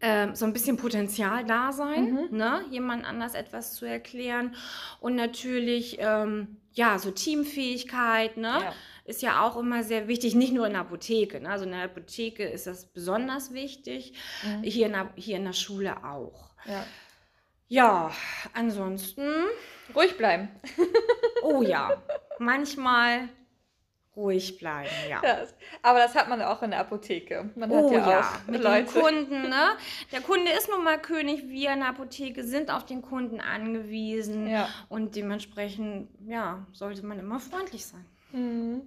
ähm, 0.00 0.34
so 0.34 0.44
ein 0.44 0.52
bisschen 0.52 0.76
Potenzial 0.76 1.44
da 1.44 1.72
sein, 1.72 2.28
ne? 2.30 2.64
jemand 2.70 3.04
anders 3.04 3.34
etwas 3.34 3.74
zu 3.74 3.86
erklären. 3.86 4.54
Und 4.98 5.14
natürlich, 5.14 5.98
ähm, 6.00 6.56
ja, 6.72 6.98
so 6.98 7.10
Teamfähigkeit, 7.10 8.36
ne? 8.36 8.58
Ja. 8.62 8.74
Ist 9.04 9.22
ja 9.22 9.42
auch 9.42 9.56
immer 9.56 9.82
sehr 9.82 10.06
wichtig, 10.06 10.36
nicht 10.36 10.52
nur 10.52 10.66
in 10.66 10.74
der 10.74 10.82
Apotheke. 10.82 11.40
Ne? 11.40 11.48
Also 11.48 11.64
in 11.64 11.72
der 11.72 11.82
Apotheke 11.82 12.44
ist 12.44 12.68
das 12.68 12.86
besonders 12.92 13.52
wichtig, 13.52 14.12
hier, 14.62 14.86
in 14.86 14.92
der, 14.92 15.10
hier 15.16 15.36
in 15.36 15.44
der 15.44 15.52
Schule 15.52 16.04
auch. 16.04 16.50
ja. 16.64 16.86
Ja, 17.70 18.10
ansonsten, 18.52 19.22
Ruhig 19.94 20.16
bleiben. 20.16 20.48
oh 21.42 21.62
ja, 21.62 21.90
manchmal 22.40 23.28
ruhig 24.16 24.58
bleiben, 24.58 24.90
ja. 25.08 25.20
Das. 25.22 25.54
Aber 25.82 26.00
das 26.00 26.14
hat 26.16 26.28
man 26.28 26.42
auch 26.42 26.62
in 26.62 26.70
der 26.72 26.80
Apotheke. 26.80 27.48
Man 27.54 27.70
hat 27.70 27.78
Oh 27.78 27.92
ja, 27.92 28.10
ja, 28.10 28.20
auch 28.20 28.50
mit 28.50 28.60
Leute. 28.62 28.92
dem 28.92 29.02
Kunden, 29.02 29.42
ne? 29.48 29.76
Der 30.12 30.20
Kunde 30.20 30.50
ist 30.50 30.68
nun 30.68 30.82
mal 30.82 30.98
König, 31.00 31.48
wir 31.48 31.72
in 31.72 31.78
der 31.78 31.88
Apotheke 31.90 32.42
sind 32.44 32.70
auf 32.72 32.84
den 32.84 33.02
Kunden 33.02 33.40
angewiesen 33.40 34.48
Ja. 34.48 34.68
und 34.88 35.14
dementsprechend, 35.14 36.08
ja, 36.26 36.66
sollte 36.72 37.06
man 37.06 37.20
immer 37.20 37.38
freundlich 37.38 37.86
sein. 37.86 38.04
Mhm. 38.32 38.82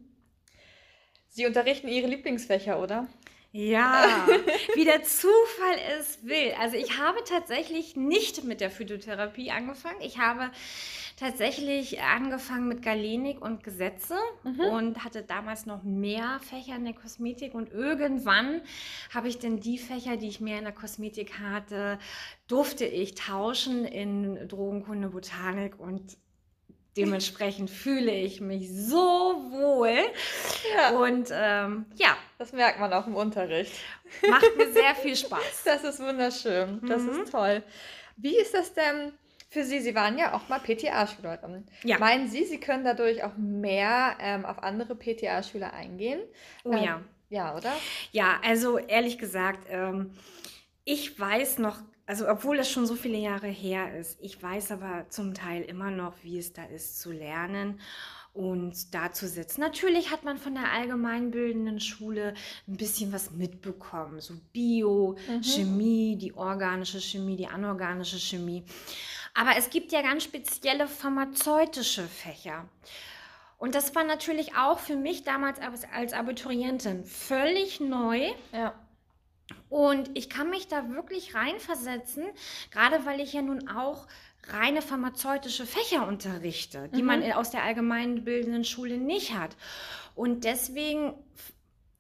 Sie 1.30 1.48
unterrichten 1.48 1.88
Ihre 1.88 2.08
Lieblingsfächer, 2.08 2.80
oder? 2.80 3.08
Ja, 3.56 4.28
wie 4.76 4.84
der 4.84 5.04
Zufall 5.04 5.78
es 6.00 6.24
will. 6.24 6.54
Also 6.60 6.76
ich 6.76 6.98
habe 6.98 7.20
tatsächlich 7.24 7.96
nicht 7.96 8.44
mit 8.44 8.62
der 8.62 8.72
Phytotherapie 8.72 9.52
angefangen. 9.52 10.02
Ich 10.02 10.18
habe 10.18 10.50
tatsächlich 11.18 12.02
angefangen 12.02 12.68
mit 12.68 12.82
Galenik 12.82 13.40
und 13.40 13.64
Gesetze 13.64 14.16
und 14.72 15.04
hatte 15.04 15.22
damals 15.22 15.68
noch 15.68 15.84
mehr 15.84 16.40
Fächer 16.50 16.76
in 16.76 16.86
der 16.86 16.96
Kosmetik 16.96 17.54
und 17.54 17.72
irgendwann 17.72 18.62
habe 19.14 19.28
ich 19.28 19.38
dann 19.38 19.60
die 19.60 19.78
Fächer, 19.78 20.18
die 20.18 20.30
ich 20.30 20.42
mehr 20.42 20.58
in 20.58 20.64
der 20.64 20.74
Kosmetik 20.74 21.40
hatte, 21.40 22.00
durfte 22.48 22.86
ich 22.86 23.14
tauschen 23.14 23.86
in 23.86 24.48
Drogenkunde, 24.48 25.10
Botanik 25.10 25.80
und 25.80 26.18
dementsprechend 26.98 27.70
fühle 27.70 28.12
ich 28.14 28.40
mich 28.42 28.70
so 28.72 28.98
wohl 29.52 29.98
Ja. 30.76 30.90
und 30.98 31.30
ähm, 31.32 31.86
ja, 31.96 32.16
Das 32.38 32.52
merkt 32.54 32.80
man 32.80 32.92
auch 32.94 33.08
im 33.08 33.16
Unterricht. 33.16 33.74
Macht 34.30 34.56
mir 34.58 34.72
sehr 34.72 34.96
viel 35.02 35.16
Spaß. 35.16 35.64
Das 35.66 35.84
ist 35.84 36.00
wunderschön. 36.00 36.82
Das 36.88 37.02
Mhm. 37.02 37.10
ist 37.24 37.32
toll. 37.32 37.64
Wie 38.18 38.38
ist 38.38 38.54
das 38.54 38.74
denn 38.74 39.14
für 39.50 39.64
Sie? 39.64 39.80
Sie 39.80 39.96
waren 39.96 40.18
ja 40.18 40.34
auch 40.34 40.50
mal 40.50 40.60
PTA-Schülerin. 40.60 41.66
Ja. 41.84 41.98
Meinen 42.00 42.28
Sie, 42.30 42.44
Sie 42.46 42.60
können 42.60 42.84
dadurch 42.84 43.24
auch 43.24 43.36
mehr 43.38 44.16
ähm, 44.20 44.46
auf 44.46 44.62
andere 44.62 44.96
PTA-Schüler 44.96 45.74
eingehen? 45.74 46.20
Oh 46.64 46.72
ähm, 46.74 46.84
ja. 46.84 47.02
Ja, 47.30 47.56
oder? 47.56 47.74
Ja, 48.12 48.40
also 48.44 48.78
ehrlich 48.78 49.18
gesagt, 49.18 49.66
ähm, 49.70 50.12
ich 50.84 51.20
weiß 51.20 51.58
noch, 51.58 51.78
also 52.06 52.28
obwohl 52.28 52.58
das 52.58 52.70
schon 52.70 52.86
so 52.86 52.96
viele 52.96 53.18
Jahre 53.18 53.48
her 53.48 53.98
ist, 53.98 54.18
ich 54.22 54.42
weiß 54.42 54.72
aber 54.72 55.06
zum 55.10 55.34
Teil 55.34 55.64
immer 55.64 55.92
noch, 55.92 56.14
wie 56.24 56.38
es 56.38 56.54
da 56.54 56.64
ist 56.66 57.00
zu 57.00 57.12
lernen 57.12 57.80
und 58.34 58.94
da 58.94 59.12
zu 59.12 59.28
sitzen. 59.28 59.62
Natürlich 59.62 60.12
hat 60.12 60.24
man 60.24 60.38
von 60.38 60.56
der 60.56 60.72
allgemeinbildenden 60.72 61.80
Schule 61.80 62.34
ein 62.68 62.78
bisschen 62.78 63.14
was 63.14 63.32
mitbekommen, 63.32 64.20
so 64.20 64.34
Bio, 64.52 65.16
Chemie, 65.42 66.18
die 66.18 66.34
organische 66.34 67.00
Chemie, 67.00 67.38
die 67.38 67.48
anorganische 67.48 68.18
Chemie. 68.18 68.64
Aber 69.36 69.52
es 69.58 69.70
gibt 69.70 69.92
ja 69.92 70.02
ganz 70.02 70.24
spezielle 70.24 70.88
pharmazeutische 70.88 72.04
Fächer. 72.04 72.68
Und 73.58 73.76
das 73.76 73.96
war 73.96 74.04
natürlich 74.04 74.56
auch 74.56 74.80
für 74.80 74.98
mich 74.98 75.24
damals 75.24 75.60
als, 75.60 75.86
als 75.94 76.14
Abiturientin 76.14 77.06
völlig 77.06 77.80
neu. 77.80 78.32
Ja. 78.52 78.74
Und 79.70 80.10
ich 80.14 80.30
kann 80.30 80.50
mich 80.50 80.68
da 80.68 80.90
wirklich 80.90 81.36
reinversetzen, 81.36 82.26
gerade 82.72 83.06
weil 83.06 83.20
ich 83.20 83.34
ja 83.34 83.42
nun 83.42 83.68
auch 83.70 84.08
reine 84.48 84.82
pharmazeutische 84.82 85.66
Fächer 85.66 86.08
unterrichte, 86.08 86.90
die 86.96 87.02
man 87.02 87.24
aus 87.32 87.52
der 87.52 87.64
allgemeinbildenden 87.64 88.66
Schule 88.66 88.98
nicht 88.98 89.34
hat. 89.34 89.56
Und 90.16 90.44
deswegen 90.44 91.14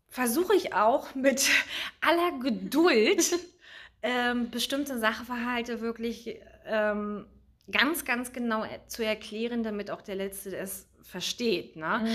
versuche 0.10 0.55
ich 0.55 0.74
auch 0.74 1.15
mit 1.15 1.50
aller 2.01 2.39
Geduld 2.39 3.33
ähm, 4.01 4.50
bestimmte 4.51 5.00
Sachverhalte 5.00 5.81
wirklich 5.81 6.38
ähm, 6.65 7.25
ganz, 7.72 8.05
ganz 8.05 8.33
genau 8.33 8.63
er- 8.63 8.86
zu 8.88 9.05
erklären, 9.05 9.63
damit 9.63 9.89
auch 9.89 10.01
der 10.01 10.15
Letzte 10.15 10.55
es 10.55 10.88
versteht. 11.01 11.75
Ne? 11.75 12.05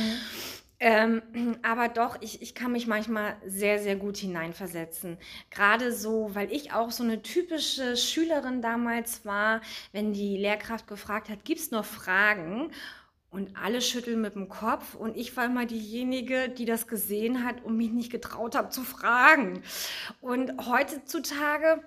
Ähm, 0.80 1.22
aber 1.62 1.88
doch, 1.88 2.20
ich, 2.20 2.42
ich 2.42 2.54
kann 2.54 2.72
mich 2.72 2.86
manchmal 2.86 3.36
sehr, 3.44 3.78
sehr 3.78 3.96
gut 3.96 4.16
hineinversetzen. 4.16 5.18
Gerade 5.50 5.92
so, 5.92 6.34
weil 6.34 6.52
ich 6.52 6.72
auch 6.72 6.90
so 6.90 7.02
eine 7.02 7.22
typische 7.22 7.96
Schülerin 7.96 8.62
damals 8.62 9.24
war, 9.24 9.60
wenn 9.92 10.12
die 10.12 10.36
Lehrkraft 10.36 10.86
gefragt 10.86 11.28
hat, 11.28 11.44
gibt 11.44 11.60
es 11.60 11.70
noch 11.70 11.84
Fragen? 11.84 12.70
Und 13.30 13.58
alle 13.58 13.82
schütteln 13.82 14.22
mit 14.22 14.36
dem 14.36 14.48
Kopf 14.48 14.94
und 14.94 15.14
ich 15.14 15.36
war 15.36 15.44
immer 15.44 15.66
diejenige, 15.66 16.48
die 16.48 16.64
das 16.64 16.86
gesehen 16.86 17.44
hat 17.44 17.62
und 17.62 17.76
mich 17.76 17.90
nicht 17.90 18.10
getraut 18.10 18.54
habe 18.54 18.70
zu 18.70 18.84
fragen. 18.84 19.62
Und 20.22 20.66
heutzutage 20.66 21.82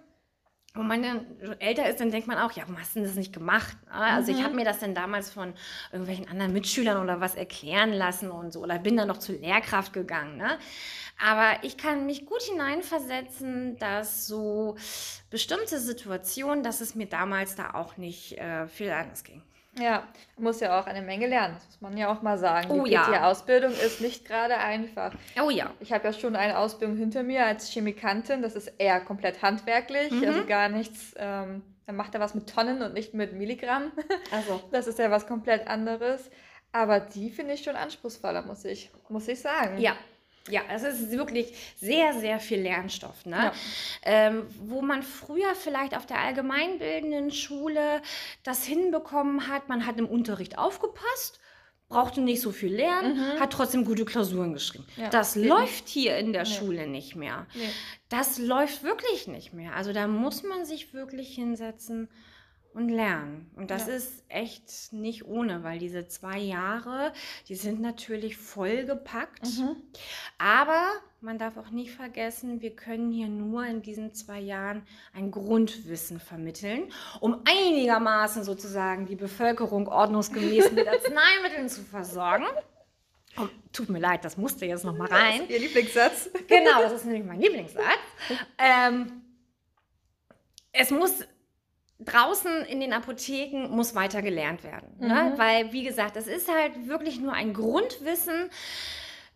wo 0.74 0.84
man 0.84 1.04
dann 1.04 1.26
älter 1.60 1.90
ist, 1.90 2.00
dann 2.00 2.12
denkt 2.12 2.28
man 2.28 2.38
auch, 2.38 2.54
ja, 2.54 2.64
warum 2.64 2.80
hast 2.80 2.96
du 2.96 3.00
denn 3.00 3.08
das 3.08 3.18
nicht 3.18 3.34
gemacht? 3.34 3.76
Ah, 3.90 4.16
Also 4.16 4.32
ich 4.32 4.42
habe 4.42 4.56
mir 4.56 4.64
das 4.64 4.80
dann 4.80 4.96
damals 4.96 5.30
von 5.30 5.54
irgendwelchen 5.92 6.30
anderen 6.30 6.54
Mitschülern 6.54 7.02
oder 7.04 7.20
was 7.20 7.36
erklären 7.36 7.92
lassen 7.92 8.32
und 8.32 8.54
so, 8.54 8.62
oder 8.62 8.80
bin 8.80 8.96
dann 8.96 9.10
noch 9.10 9.18
zur 9.18 9.36
Lehrkraft 9.36 9.92
gegangen. 9.92 10.38
Ne? 10.38 10.58
Aber 11.24 11.62
ich 11.64 11.76
kann 11.78 12.06
mich 12.06 12.26
gut 12.26 12.42
hineinversetzen, 12.44 13.78
dass 13.80 14.28
so 14.28 14.78
bestimmte 15.30 15.78
Situationen, 15.78 16.64
dass 16.64 16.80
es 16.80 16.96
mir 16.96 17.08
damals 17.08 17.56
da 17.56 17.74
auch 17.74 17.98
nicht 17.98 18.38
äh, 18.38 18.68
viel 18.68 18.92
anders 18.92 19.26
ging. 19.26 19.44
Ja, 19.80 20.04
man 20.36 20.44
muss 20.46 20.60
ja 20.60 20.80
auch 20.80 20.86
eine 20.86 21.02
Menge 21.02 21.28
lernen. 21.28 21.54
Das 21.56 21.66
muss 21.68 21.82
man 21.82 21.98
ja 21.98 22.12
auch 22.12 22.22
mal 22.22 22.38
sagen. 22.38 22.70
Oh 22.72 22.84
Die 22.84 22.92
ja. 22.92 23.04
PTA-Ausbildung 23.04 23.72
ist 23.72 24.02
nicht 24.02 24.26
gerade 24.26 24.58
einfach. 24.58 25.14
Oh 25.42 25.50
ja. 25.50 25.72
Ich 25.80 25.94
habe 25.94 26.06
ja 26.06 26.14
schon 26.14 26.36
eine 26.36 26.58
Ausbildung 26.58 26.98
hinter 26.98 27.24
mir 27.24 27.46
als 27.46 27.70
Chemikantin. 27.72 28.42
Das 28.42 28.56
ist 28.56 28.68
eher 28.78 29.00
komplett 29.00 29.42
handwerklich, 29.42 30.12
Mhm. 30.12 30.24
also 30.28 30.46
gar 30.46 30.68
nichts. 30.68 31.14
Ähm, 31.18 31.64
dann 31.86 31.96
macht 31.96 32.14
er 32.14 32.20
was 32.20 32.36
mit 32.36 32.50
Tonnen 32.54 32.82
und 32.82 32.94
nicht 32.94 33.14
mit 33.14 33.34
Milligramm. 33.34 33.92
Also. 34.32 34.62
Das 34.72 34.88
ist 34.88 35.00
ja 35.00 35.10
was 35.10 35.26
komplett 35.26 35.68
anderes. 35.68 36.30
Aber 36.74 37.00
die 37.00 37.30
finde 37.32 37.54
ich 37.54 37.64
schon 37.64 37.76
anspruchsvoller, 37.76 38.44
muss 38.44 38.64
ich, 38.66 38.92
muss 39.10 39.28
ich 39.28 39.40
sagen. 39.42 39.78
Ja. 39.80 39.94
Ja, 40.50 40.62
es 40.74 40.84
ist 40.84 41.12
wirklich 41.12 41.54
sehr, 41.80 42.14
sehr 42.20 42.40
viel 42.40 42.62
Lernstoff, 42.62 43.26
ne? 43.26 43.38
Ja. 43.38 43.54
Ähm, 44.04 44.48
wo 44.60 44.82
man 44.82 45.04
früher 45.04 45.54
vielleicht 45.56 45.96
auf 45.96 46.06
der 46.08 46.20
allgemeinbildenden 46.20 47.32
Schule 47.32 48.02
das 48.44 48.66
hinbekommen 48.66 49.48
hat, 49.48 49.70
man 49.70 49.86
hat 49.86 49.98
im 50.00 50.08
Unterricht 50.08 50.58
aufgepasst, 50.58 51.40
brauchte 51.90 52.22
nicht 52.22 52.42
so 52.42 52.52
viel 52.52 52.74
lernen, 52.74 53.18
Mhm. 53.18 53.40
hat 53.40 53.52
trotzdem 53.54 53.86
gute 53.86 54.06
Klausuren 54.06 54.54
geschrieben. 54.54 54.86
Ja, 54.98 55.10
Das 55.10 55.36
läuft 55.36 55.90
hier 55.90 56.18
in 56.18 56.34
der 56.34 56.44
Nee. 56.44 56.50
Schule 56.50 56.88
nicht 56.88 57.16
mehr. 57.16 57.46
Nee. 57.54 57.70
Das 58.10 58.40
läuft 58.40 58.82
wirklich 58.84 59.28
nicht 59.28 59.54
mehr. 59.54 59.76
Also 59.76 59.92
da 59.94 60.08
muss 60.08 60.42
man 60.44 60.66
sich 60.66 60.94
wirklich 60.94 61.36
hinsetzen 61.36 62.10
und 62.74 62.90
lernen. 62.90 63.52
Und 63.56 63.70
das 63.72 63.88
Ja. 63.88 63.94
ist 63.94 64.24
echt 64.30 64.94
nicht 64.94 65.26
ohne, 65.26 65.64
weil 65.64 65.78
diese 65.80 66.08
zwei 66.08 66.38
Jahre, 66.40 67.12
die 67.48 67.56
sind 67.56 67.82
natürlich 67.82 68.38
vollgepackt. 68.38 69.44
Mhm. 69.58 69.76
Aber 70.38 70.88
man 71.20 71.38
darf 71.38 71.58
auch 71.58 71.70
nicht 71.70 71.92
vergessen, 71.92 72.62
wir 72.62 72.76
können 72.76 73.12
hier 73.12 73.28
nur 73.28 73.66
in 73.66 73.82
diesen 73.82 74.14
zwei 74.14 74.40
Jahren 74.40 74.84
ein 75.14 75.32
Grundwissen 75.32 76.20
vermitteln, 76.20 76.92
um 77.20 77.42
einigermaßen 77.46 78.44
sozusagen 78.44 79.06
die 79.06 79.16
Bevölkerung 79.16 79.88
ordnungsgemäß 79.88 80.72
mit 80.72 80.88
Arzneimitteln 80.88 81.70
zu 81.70 81.82
versorgen. 81.84 82.46
Oh, 83.38 83.48
tut 83.72 83.90
mir 83.90 84.00
leid, 84.00 84.26
das 84.26 84.36
musste 84.36 84.66
jetzt 84.66 84.84
noch 84.84 84.98
mal 84.98 85.08
rein. 85.08 85.48
Ihr 85.48 85.60
Lieblingssatz? 85.60 86.30
Genau, 86.48 86.82
das 86.82 86.94
ist 86.94 87.06
nämlich 87.06 87.24
mein 87.26 87.40
Lieblingssatz. 87.40 87.84
Ähm, 88.58 89.22
es 90.74 90.92
muss 90.92 91.26
draußen 92.06 92.64
in 92.66 92.80
den 92.80 92.94
Apotheken 92.94 93.70
muss 93.70 93.96
weiter 93.96 94.22
gelernt 94.22 94.64
werden, 94.64 94.90
ne? 95.00 95.32
Mhm. 95.34 95.38
weil 95.38 95.72
wie 95.72 95.84
gesagt, 95.84 96.16
das 96.16 96.28
ist 96.28 96.52
halt 96.52 96.88
wirklich 96.88 97.20
nur 97.20 97.34
ein 97.34 97.54
Grundwissen, 97.54 98.50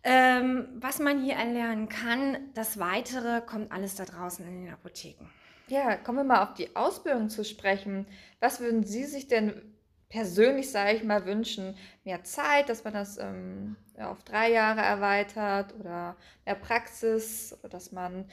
ähm, 0.02 0.68
was 0.76 0.98
man 0.98 1.22
hier 1.22 1.34
erlernen 1.34 1.88
kann. 1.88 2.38
Das 2.54 2.78
Weitere 2.78 3.40
kommt 3.40 3.72
alles 3.72 3.94
da 3.96 4.04
draußen 4.04 4.46
in 4.46 4.64
den 4.64 4.72
Apotheken. 4.72 5.28
Ja, 5.68 5.96
kommen 5.96 6.18
wir 6.18 6.24
mal 6.24 6.42
auf 6.44 6.54
die 6.54 6.76
Ausbildung 6.76 7.28
zu 7.28 7.44
sprechen. 7.44 8.06
Was 8.38 8.60
würden 8.60 8.84
Sie 8.84 9.04
sich 9.04 9.26
denn 9.26 9.60
persönlich, 10.08 10.70
sage 10.70 10.96
ich 10.96 11.02
mal, 11.02 11.26
wünschen? 11.26 11.76
Mehr 12.04 12.22
Zeit, 12.22 12.68
dass 12.68 12.84
man 12.84 12.94
das 12.94 13.18
ähm, 13.18 13.76
ja, 13.98 14.10
auf 14.10 14.22
drei 14.22 14.52
Jahre 14.52 14.80
erweitert 14.80 15.74
oder 15.80 16.16
mehr 16.44 16.54
Praxis, 16.54 17.56
oder 17.60 17.70
dass 17.70 17.90
man 17.90 18.26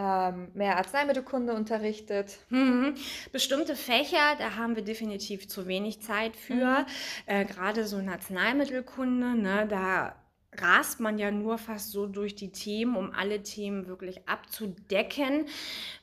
ähm, 0.00 0.48
mehr 0.54 0.76
Arzneimittelkunde 0.76 1.52
unterrichtet? 1.52 2.38
Mhm. 2.50 2.94
Bestimmte 3.32 3.74
Fächer, 3.74 4.36
da 4.38 4.54
haben 4.56 4.76
wir 4.76 4.84
definitiv 4.84 5.48
zu 5.48 5.66
wenig 5.66 6.00
Zeit 6.00 6.36
für. 6.36 6.86
Äh, 7.26 7.44
Gerade 7.44 7.84
so 7.86 7.98
in 7.98 8.08
Arzneimittelkunde, 8.08 9.34
ne, 9.34 9.66
da 9.68 10.14
rast 10.56 11.00
man 11.00 11.18
ja 11.18 11.30
nur 11.30 11.58
fast 11.58 11.90
so 11.90 12.06
durch 12.06 12.34
die 12.34 12.50
Themen, 12.52 12.96
um 12.96 13.12
alle 13.12 13.42
Themen 13.42 13.86
wirklich 13.86 14.26
abzudecken. 14.28 15.46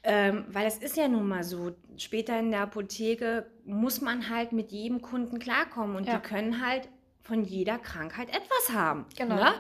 Ähm, 0.03 0.45
weil 0.49 0.67
es 0.67 0.77
ist 0.77 0.97
ja 0.97 1.07
nun 1.07 1.27
mal 1.27 1.43
so, 1.43 1.71
später 1.97 2.37
in 2.39 2.51
der 2.51 2.61
Apotheke 2.61 3.45
muss 3.65 4.01
man 4.01 4.29
halt 4.29 4.51
mit 4.51 4.71
jedem 4.71 5.01
Kunden 5.01 5.39
klarkommen 5.39 5.95
und 5.95 6.05
Ja. 6.07 6.17
die 6.17 6.27
können 6.27 6.65
halt 6.65 6.89
von 7.21 7.43
jeder 7.43 7.79
Krankheit 7.79 8.29
etwas 8.29 8.69
haben. 8.71 9.05
Genau. 9.17 9.35
Ne? 9.35 9.53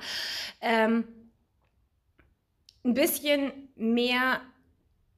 Ähm, 0.61 1.03
ein 2.85 2.93
bisschen 2.93 3.51
mehr 3.75 4.39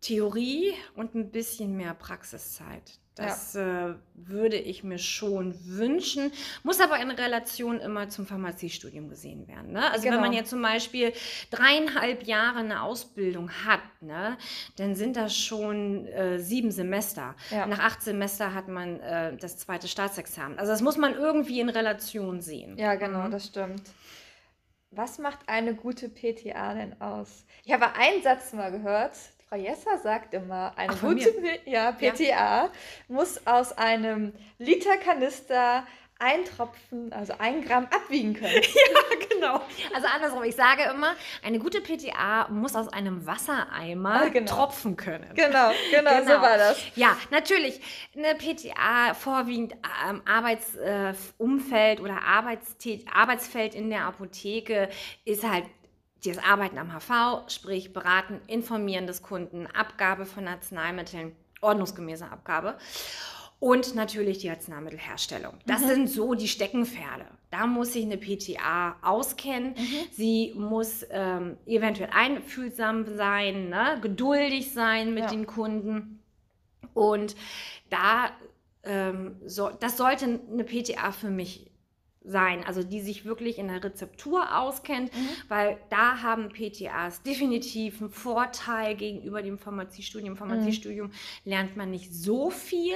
Theorie 0.02 0.74
und 0.96 1.16
ein 1.16 1.32
bisschen 1.32 1.76
mehr 1.76 1.94
Praxiszeit. 1.94 3.00
Das 3.16 3.56
äh, 3.56 3.96
würde 4.14 4.58
ich 4.58 4.84
mir 4.84 5.00
schon 5.00 5.56
wünschen, 5.66 6.32
muss 6.62 6.80
aber 6.80 7.00
in 7.00 7.10
Relation 7.10 7.80
immer 7.80 8.10
zum 8.10 8.28
Pharmaziestudium 8.28 9.10
gesehen 9.10 9.48
werden. 9.48 9.72
Ne? 9.72 9.90
Also 9.90 10.04
wenn 10.04 10.12
Genau. 10.12 10.22
man 10.22 10.34
jetzt 10.34 10.52
zum 10.52 10.62
Beispiel 10.62 11.12
dreieinhalb 11.50 12.28
Jahre 12.28 12.60
eine 12.60 12.84
Ausbildung 12.84 13.50
hat, 13.66 13.80
ne, 14.02 14.38
dann 14.76 14.94
sind 14.94 15.16
das 15.18 15.36
schon 15.36 16.06
äh, 16.06 16.38
sieben 16.38 16.70
Semester. 16.70 17.34
Ja. 17.50 17.66
Nach 17.66 17.80
acht 17.80 18.04
Semester 18.04 18.54
hat 18.54 18.68
man 18.68 19.00
äh, 19.00 19.36
das 19.36 19.58
zweite 19.58 19.88
Staatsexamen. 19.88 20.60
Also 20.60 20.72
das 20.72 20.84
muss 20.84 20.98
man 20.98 21.16
irgendwie 21.16 21.60
in 21.60 21.70
Relation 21.70 22.40
sehen. 22.40 22.78
Ja, 22.78 22.94
genau, 22.94 23.24
Mhm. 23.24 23.32
das 23.32 23.48
stimmt. 23.48 23.82
Was 24.92 25.20
macht 25.20 25.40
eine 25.48 25.76
gute 25.76 26.08
PTA 26.10 26.74
denn 26.74 27.02
aus? 27.02 27.46
Ich 27.66 27.74
habe 27.74 27.94
einen 27.96 28.24
Satz 28.24 28.54
mal 28.54 28.72
gehört. 28.72 29.18
Frau 29.50 29.58
Jesser 29.58 29.98
sagt 30.00 30.34
immer, 30.34 30.78
eine 30.78 30.94
Ach, 30.94 31.02
gute 31.02 31.34
ja, 31.66 31.92
PTA 31.92 32.70
muss 33.08 33.46
aus 33.48 33.78
einem 33.78 34.34
Liter 34.58 34.98
Kanister 34.98 35.86
ein 36.20 36.46
Tropfen, 36.46 37.14
also 37.14 37.34
ein 37.40 37.64
Gramm 37.64 37.86
abwiegen 37.86 38.34
können. 38.34 38.62
genau. 39.30 39.62
Also 39.94 40.08
andersrum, 40.08 40.44
ich 40.44 40.56
sage 40.56 40.84
immer, 40.84 41.14
eine 41.44 41.60
gute 41.60 41.82
PTA 41.82 42.48
muss 42.50 42.76
aus 42.76 42.88
einem 42.90 43.26
Wassereimer 43.26 44.22
Ah, 44.24 44.28
genau. 44.30 44.52
tropfen 44.52 44.96
können. 44.98 45.30
genau, 45.36 45.72
genau, 45.92 46.12
so 46.20 46.26
Genau. 46.26 46.42
war 46.42 46.58
das. 46.58 46.82
Ja, 46.96 47.16
natürlich. 47.30 47.80
Eine 48.16 48.36
PTA, 48.36 49.14
vorwiegend 49.14 49.74
ähm, 50.10 50.22
Arbeitsumfeld 50.26 52.00
äh, 52.00 52.02
oder 52.02 52.22
Arbeitstät 52.24 53.06
Arbeitsfeld 53.14 53.76
in 53.76 53.90
der 53.90 54.06
Apotheke, 54.06 54.90
ist 55.26 55.44
halt 55.48 55.66
das 56.26 56.40
Arbeiten 56.40 56.78
am 56.80 56.92
HV, 56.92 57.48
sprich 57.52 57.94
beraten, 57.94 58.42
informieren 58.48 59.06
des 59.06 59.22
Kunden, 59.22 59.68
Abgabe 59.68 60.26
von 60.26 60.48
Arzneimitteln, 60.48 61.36
ordnungsgemäße 61.62 62.26
Abgabe. 62.30 62.78
Und 63.60 63.96
natürlich 63.96 64.38
die 64.38 64.50
Arzneimittelherstellung. 64.52 65.54
Das 65.66 65.82
Mhm. 65.82 65.88
sind 65.88 66.10
so 66.10 66.36
die 66.36 66.48
Steckenpferde. 66.48 67.26
Da 67.50 67.66
muss 67.66 67.94
sich 67.94 68.04
eine 68.06 68.18
PTA 68.18 68.98
auskennen. 69.02 69.70
Mhm. 69.76 70.08
Sie 70.12 70.54
muss 70.56 71.06
ähm, 71.10 71.58
eventuell 71.66 72.10
einfühlsam 72.14 73.16
sein, 73.16 73.70
ne? 73.70 73.98
geduldig 74.02 74.72
sein 74.74 75.14
mit 75.14 75.24
Ja. 75.24 75.30
den 75.32 75.48
Kunden. 75.48 76.20
Und 76.94 77.36
da, 77.90 78.30
ähm, 78.84 79.38
so, 79.46 79.70
das 79.70 79.98
sollte 79.98 80.26
eine 80.26 80.64
PTA 80.64 81.12
für 81.12 81.30
mich 81.30 81.67
sein, 82.30 82.64
also 82.66 82.84
die 82.84 83.02
sich 83.02 83.26
wirklich 83.26 83.58
in 83.58 83.68
der 83.68 83.84
Rezeptur 83.84 84.58
auskennt, 84.58 85.14
Mhm. 85.14 85.30
weil 85.48 85.78
da 85.90 86.22
haben 86.22 86.50
PTAs 86.50 87.24
definitiv 87.24 88.02
einen 88.02 88.10
Vorteil 88.10 88.96
gegenüber 88.96 89.42
dem 89.42 89.58
Pharmaziestudium. 89.58 90.32
Im 90.34 90.38
Pharmaziestudium 90.38 91.12
lernt 91.46 91.78
man 91.78 91.90
nicht 91.92 92.14
so 92.14 92.50
viel 92.50 92.96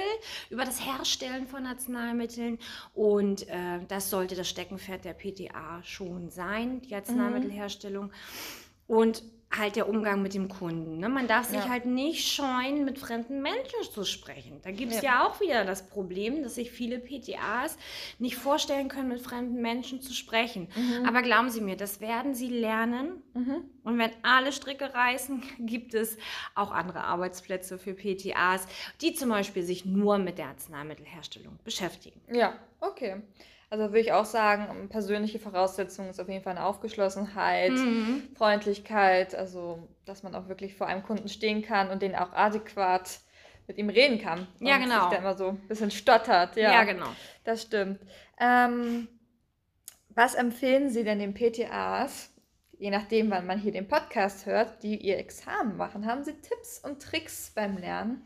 über 0.50 0.64
das 0.64 0.84
Herstellen 0.84 1.46
von 1.46 1.66
Arzneimitteln 1.66 2.58
und 2.94 3.48
äh, 3.48 3.80
das 3.88 4.10
sollte 4.10 4.34
das 4.34 4.48
Steckenpferd 4.48 5.04
der 5.04 5.14
PTA 5.14 5.82
schon 5.82 6.30
sein, 6.30 6.80
die 6.82 6.94
Arzneimittelherstellung. 6.94 8.12
Und 8.86 9.22
halt 9.56 9.76
der 9.76 9.88
Umgang 9.88 10.22
mit 10.22 10.34
dem 10.34 10.48
Kunden. 10.48 10.98
Ne? 10.98 11.08
Man 11.08 11.28
darf 11.28 11.46
sich 11.46 11.58
Ja. 11.58 11.68
halt 11.68 11.84
nicht 11.84 12.26
scheuen, 12.32 12.84
mit 12.84 12.98
fremden 12.98 13.42
Menschen 13.42 13.82
zu 13.92 14.04
sprechen. 14.04 14.60
Da 14.62 14.70
gibt 14.70 14.92
es 14.92 15.02
Ja. 15.02 15.12
ja. 15.12 15.26
auch 15.26 15.40
wieder 15.40 15.64
das 15.64 15.86
Problem, 15.88 16.42
dass 16.42 16.54
sich 16.54 16.70
viele 16.70 16.98
PTAs 16.98 17.76
nicht 18.18 18.36
vorstellen 18.36 18.88
können, 18.88 19.08
mit 19.08 19.20
fremden 19.20 19.60
Menschen 19.60 20.00
zu 20.00 20.14
sprechen. 20.14 20.68
Mhm. 20.74 21.06
Aber 21.06 21.22
glauben 21.22 21.50
Sie 21.50 21.60
mir, 21.60 21.76
das 21.76 22.00
werden 22.00 22.34
Sie 22.34 22.48
lernen. 22.48 23.22
Mhm. 23.34 23.64
Und 23.84 23.98
wenn 23.98 24.10
alle 24.22 24.52
Stricke 24.52 24.92
reißen, 24.94 25.42
gibt 25.60 25.94
es 25.94 26.16
auch 26.54 26.70
andere 26.70 27.04
Arbeitsplätze 27.04 27.78
für 27.78 27.94
PTAs, 27.94 28.66
die 29.00 29.12
zum 29.14 29.28
Beispiel 29.28 29.62
sich 29.62 29.84
nur 29.84 30.18
mit 30.18 30.38
der 30.38 30.46
Arzneimittelherstellung 30.48 31.58
beschäftigen. 31.64 32.20
Ja, 32.32 32.54
okay. 32.80 33.22
Also 33.72 33.84
würde 33.84 34.00
ich 34.00 34.12
auch 34.12 34.26
sagen, 34.26 34.90
persönliche 34.90 35.38
Voraussetzung 35.38 36.10
ist 36.10 36.20
auf 36.20 36.28
jeden 36.28 36.44
Fall 36.44 36.58
eine 36.58 36.66
Aufgeschlossenheit, 36.66 37.70
Mhm. 37.72 38.28
Freundlichkeit, 38.36 39.34
also 39.34 39.88
dass 40.04 40.22
man 40.22 40.34
auch 40.34 40.46
wirklich 40.46 40.74
vor 40.74 40.88
einem 40.88 41.02
Kunden 41.02 41.30
stehen 41.30 41.62
kann 41.62 41.88
und 41.88 42.02
den 42.02 42.14
auch 42.14 42.34
adäquat 42.34 43.20
mit 43.66 43.78
ihm 43.78 43.88
reden 43.88 44.20
kann. 44.20 44.46
Ja, 44.60 44.76
genau. 44.76 45.08
Sich 45.08 45.10
da 45.12 45.16
immer 45.16 45.34
so 45.38 45.48
ein 45.48 45.68
bisschen 45.68 45.90
stottert. 45.90 46.56
Ja, 46.56 46.70
Ja, 46.70 46.84
genau. 46.84 47.06
das 47.44 47.62
stimmt. 47.62 48.00
Ähm, 48.38 49.08
was 50.10 50.34
empfehlen 50.34 50.90
Sie 50.90 51.02
denn 51.02 51.18
den 51.18 51.32
PTAs, 51.32 52.28
je 52.76 52.90
nachdem, 52.90 53.30
wann 53.30 53.46
man 53.46 53.58
hier 53.58 53.72
den 53.72 53.88
Podcast 53.88 54.44
hört, 54.44 54.82
die 54.82 54.98
ihr 54.98 55.16
Examen 55.16 55.78
machen? 55.78 56.04
Haben 56.04 56.24
Sie 56.24 56.34
Tipps 56.34 56.78
und 56.84 57.00
Tricks 57.00 57.52
beim 57.54 57.78
Lernen? 57.78 58.22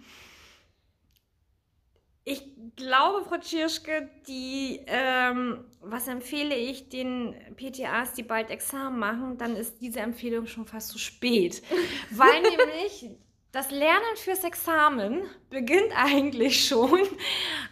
Ich 2.29 2.43
glaube, 2.75 3.25
Frau 3.25 3.39
Tschirschke, 3.39 4.11
die, 4.27 4.81
ähm, 4.89 5.65
was 5.81 6.09
empfehle 6.09 6.57
ich 6.57 6.89
den 6.89 7.37
PTAs, 7.55 8.15
die 8.15 8.25
bald 8.25 8.51
Examen 8.51 8.99
machen, 8.99 9.39
dann 9.39 9.55
ist 9.55 9.81
diese 9.81 10.01
Empfehlung 10.01 10.49
schon 10.49 10.67
fast 10.67 10.89
zu 10.89 10.99
spät. 10.99 11.63
Weil 12.11 12.43
nämlich 12.43 13.11
das 13.53 13.71
Lernen 13.71 14.17
fürs 14.17 14.43
Examen 14.43 15.23
beginnt 15.51 15.93
eigentlich 15.95 16.67
schon 16.67 17.01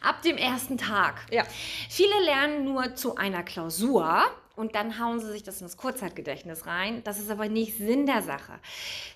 ab 0.01 0.23
dem 0.23 0.37
ersten 0.37 0.79
Tag. 0.79 1.27
Ja. 1.33 1.43
Viele 1.91 2.25
lernen 2.25 2.65
nur 2.65 2.95
zu 2.95 3.17
einer 3.17 3.43
Klausur 3.43 4.23
und 4.57 4.75
dann 4.75 4.99
hauen 4.99 5.21
sie 5.21 5.31
sich 5.31 5.43
das 5.43 5.61
ins 5.61 5.77
Kurzzeitgedächtnis 5.77 6.67
rein. 6.67 7.03
Das 7.05 7.19
ist 7.19 7.31
aber 7.31 7.49
nicht 7.49 7.77
Sinn 7.77 8.07
der 8.07 8.23
Sache. 8.23 8.61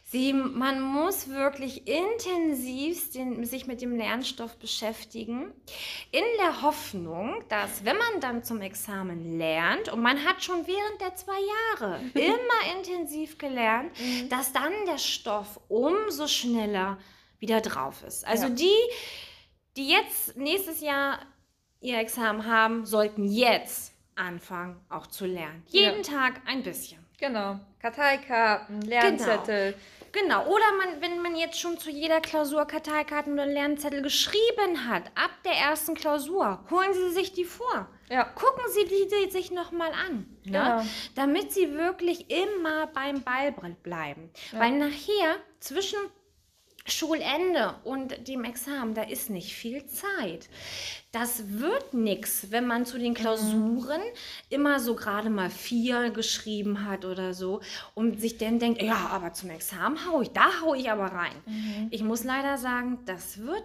Sie, 0.05 0.33
man 0.33 0.81
muss 0.81 1.29
wirklich 1.29 1.87
intensiv 1.87 3.13
den, 3.13 3.45
sich 3.45 3.67
mit 3.67 3.81
dem 3.81 3.95
Lernstoff 3.95 4.57
beschäftigen, 4.57 5.53
in 6.11 6.25
der 6.39 6.63
Hoffnung, 6.63 7.45
dass 7.49 7.85
wenn 7.85 7.97
man 7.97 8.21
dann 8.21 8.43
zum 8.43 8.61
Examen 8.63 9.39
lernt 9.39 9.93
und 9.93 10.01
man 10.01 10.25
hat 10.25 10.43
schon 10.43 10.67
während 10.67 11.01
der 11.01 11.15
zwei 11.15 11.39
Jahre 11.79 12.01
immer 12.15 12.79
intensiv 12.79 13.39
gelernt, 13.39 13.93
mhm. 14.01 14.29
dass 14.29 14.53
dann 14.53 14.73
der 14.87 14.99
Stoff 14.99 15.61
umso 15.69 16.27
schneller 16.27 16.99
wieder 17.39 17.61
drauf 17.61 18.03
ist. 18.03 18.27
Also 18.27 18.45
ja. 18.45 18.51
die, 18.51 18.77
die 19.77 19.89
jetzt 19.89 20.37
nächstes 20.37 20.81
Jahr 20.81 21.21
ihr 21.81 21.99
Examen 21.99 22.47
haben, 22.47 22.87
sollten 22.87 23.25
jetzt 23.25 23.93
anfangen, 24.19 24.81
auch 24.89 25.07
zu 25.07 25.27
lernen. 25.27 25.63
Jeden 25.69 26.03
ja. 26.03 26.03
Tag 26.03 26.41
ein 26.47 26.63
bisschen. 26.63 27.05
Genau. 27.19 27.59
Karteikarten, 27.81 28.83
Lernzettel. 28.83 29.73
Genau. 29.73 29.83
Genau, 30.11 30.47
oder 30.47 30.65
man, 30.79 31.03
wenn 31.03 31.21
man 31.21 31.37
jetzt 31.37 31.61
schon 31.61 31.79
zu 31.79 31.91
jeder 31.91 32.21
Klausur 32.21 32.65
Karteikarten 32.65 33.35
oder 33.35 33.47
Lernzettel 33.47 34.03
geschrieben 34.03 34.89
hat, 34.89 35.05
ab 35.15 35.31
der 35.45 35.53
ersten 35.53 35.95
Klausur, 35.95 36.65
holen 36.71 36.95
Sie 36.95 37.11
sich 37.11 37.33
die 37.33 37.45
vor. 37.45 37.89
Ja. 38.09 38.25
Gucken 38.25 38.65
Sie 38.73 38.87
die, 38.87 39.31
sich 39.31 39.51
nochmal 39.51 39.93
an, 39.93 40.27
ne? 40.45 40.53
Genau. 40.53 40.83
damit 41.15 41.53
Sie 41.53 41.75
wirklich 41.75 42.31
immer 42.31 42.87
beim 42.87 43.23
Ball 43.23 43.55
bleiben. 43.83 44.31
Ja. 44.53 44.61
Weil 44.61 44.73
nachher 44.79 45.37
zwischen 45.61 45.99
Schulende 46.91 47.75
und 47.85 48.29
dem 48.29 48.45
Examen, 48.45 48.95
da 48.95 49.03
ist 49.03 49.31
nicht 49.31 49.55
viel 49.55 49.87
Zeit. 49.87 50.49
Das 51.13 51.43
wird 51.49 51.95
nichts, 51.95 52.51
wenn 52.51 52.67
man 52.67 52.85
zu 52.85 52.99
den 52.99 53.15
Klausuren 53.15 54.01
mhm. 54.01 54.51
immer 54.51 54.79
so 54.81 54.95
gerade 54.95 55.31
mal 55.31 55.51
vier 55.51 56.11
geschrieben 56.11 56.87
hat 56.87 57.05
oder 57.05 57.33
so 57.35 57.61
und 57.95 58.21
sich 58.21 58.37
dann 58.39 58.59
denkt, 58.59 58.83
ja, 58.83 59.09
aber 59.11 59.33
zum 59.33 59.51
Examen 59.51 59.99
hau 60.07 60.21
ich, 60.21 60.31
da 60.31 60.61
hau 60.63 60.75
ich 60.75 60.91
aber 60.91 61.07
rein. 61.07 61.35
Mhm. 61.47 61.89
Ich 61.91 62.03
muss 62.03 62.25
leider 62.25 62.59
sagen, 62.59 62.99
das 63.07 63.39
wird 63.39 63.65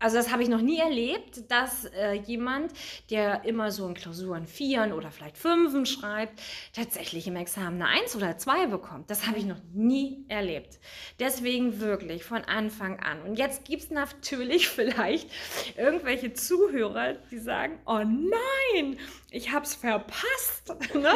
also 0.00 0.16
das 0.16 0.30
habe 0.30 0.42
ich 0.42 0.48
noch 0.48 0.60
nie 0.60 0.78
erlebt, 0.78 1.50
dass 1.50 1.86
äh, 1.86 2.12
jemand, 2.12 2.72
der 3.10 3.44
immer 3.44 3.72
so 3.72 3.86
in 3.86 3.94
Klausuren 3.94 4.46
Vieren 4.46 4.92
oder 4.92 5.10
vielleicht 5.10 5.36
Fünfen 5.36 5.86
schreibt, 5.86 6.40
tatsächlich 6.72 7.26
im 7.26 7.36
Examen 7.36 7.82
eine 7.82 8.00
Eins 8.00 8.14
oder 8.14 8.38
zwei 8.38 8.66
bekommt. 8.66 9.10
Das 9.10 9.26
habe 9.26 9.38
ich 9.38 9.44
noch 9.44 9.60
nie 9.72 10.24
erlebt. 10.28 10.78
Deswegen 11.18 11.80
wirklich 11.80 12.24
von 12.24 12.44
Anfang 12.44 13.00
an. 13.00 13.22
Und 13.22 13.38
jetzt 13.38 13.64
gibt 13.64 13.82
es 13.82 13.90
natürlich 13.90 14.68
vielleicht 14.68 15.28
irgendwelche 15.76 16.32
Zuhörer, 16.32 17.14
die 17.30 17.38
sagen, 17.38 17.78
oh 17.86 18.02
nein, 18.04 18.98
ich 19.30 19.52
habe 19.52 19.64
es 19.64 19.74
verpasst, 19.74 20.74
ne? 20.94 21.14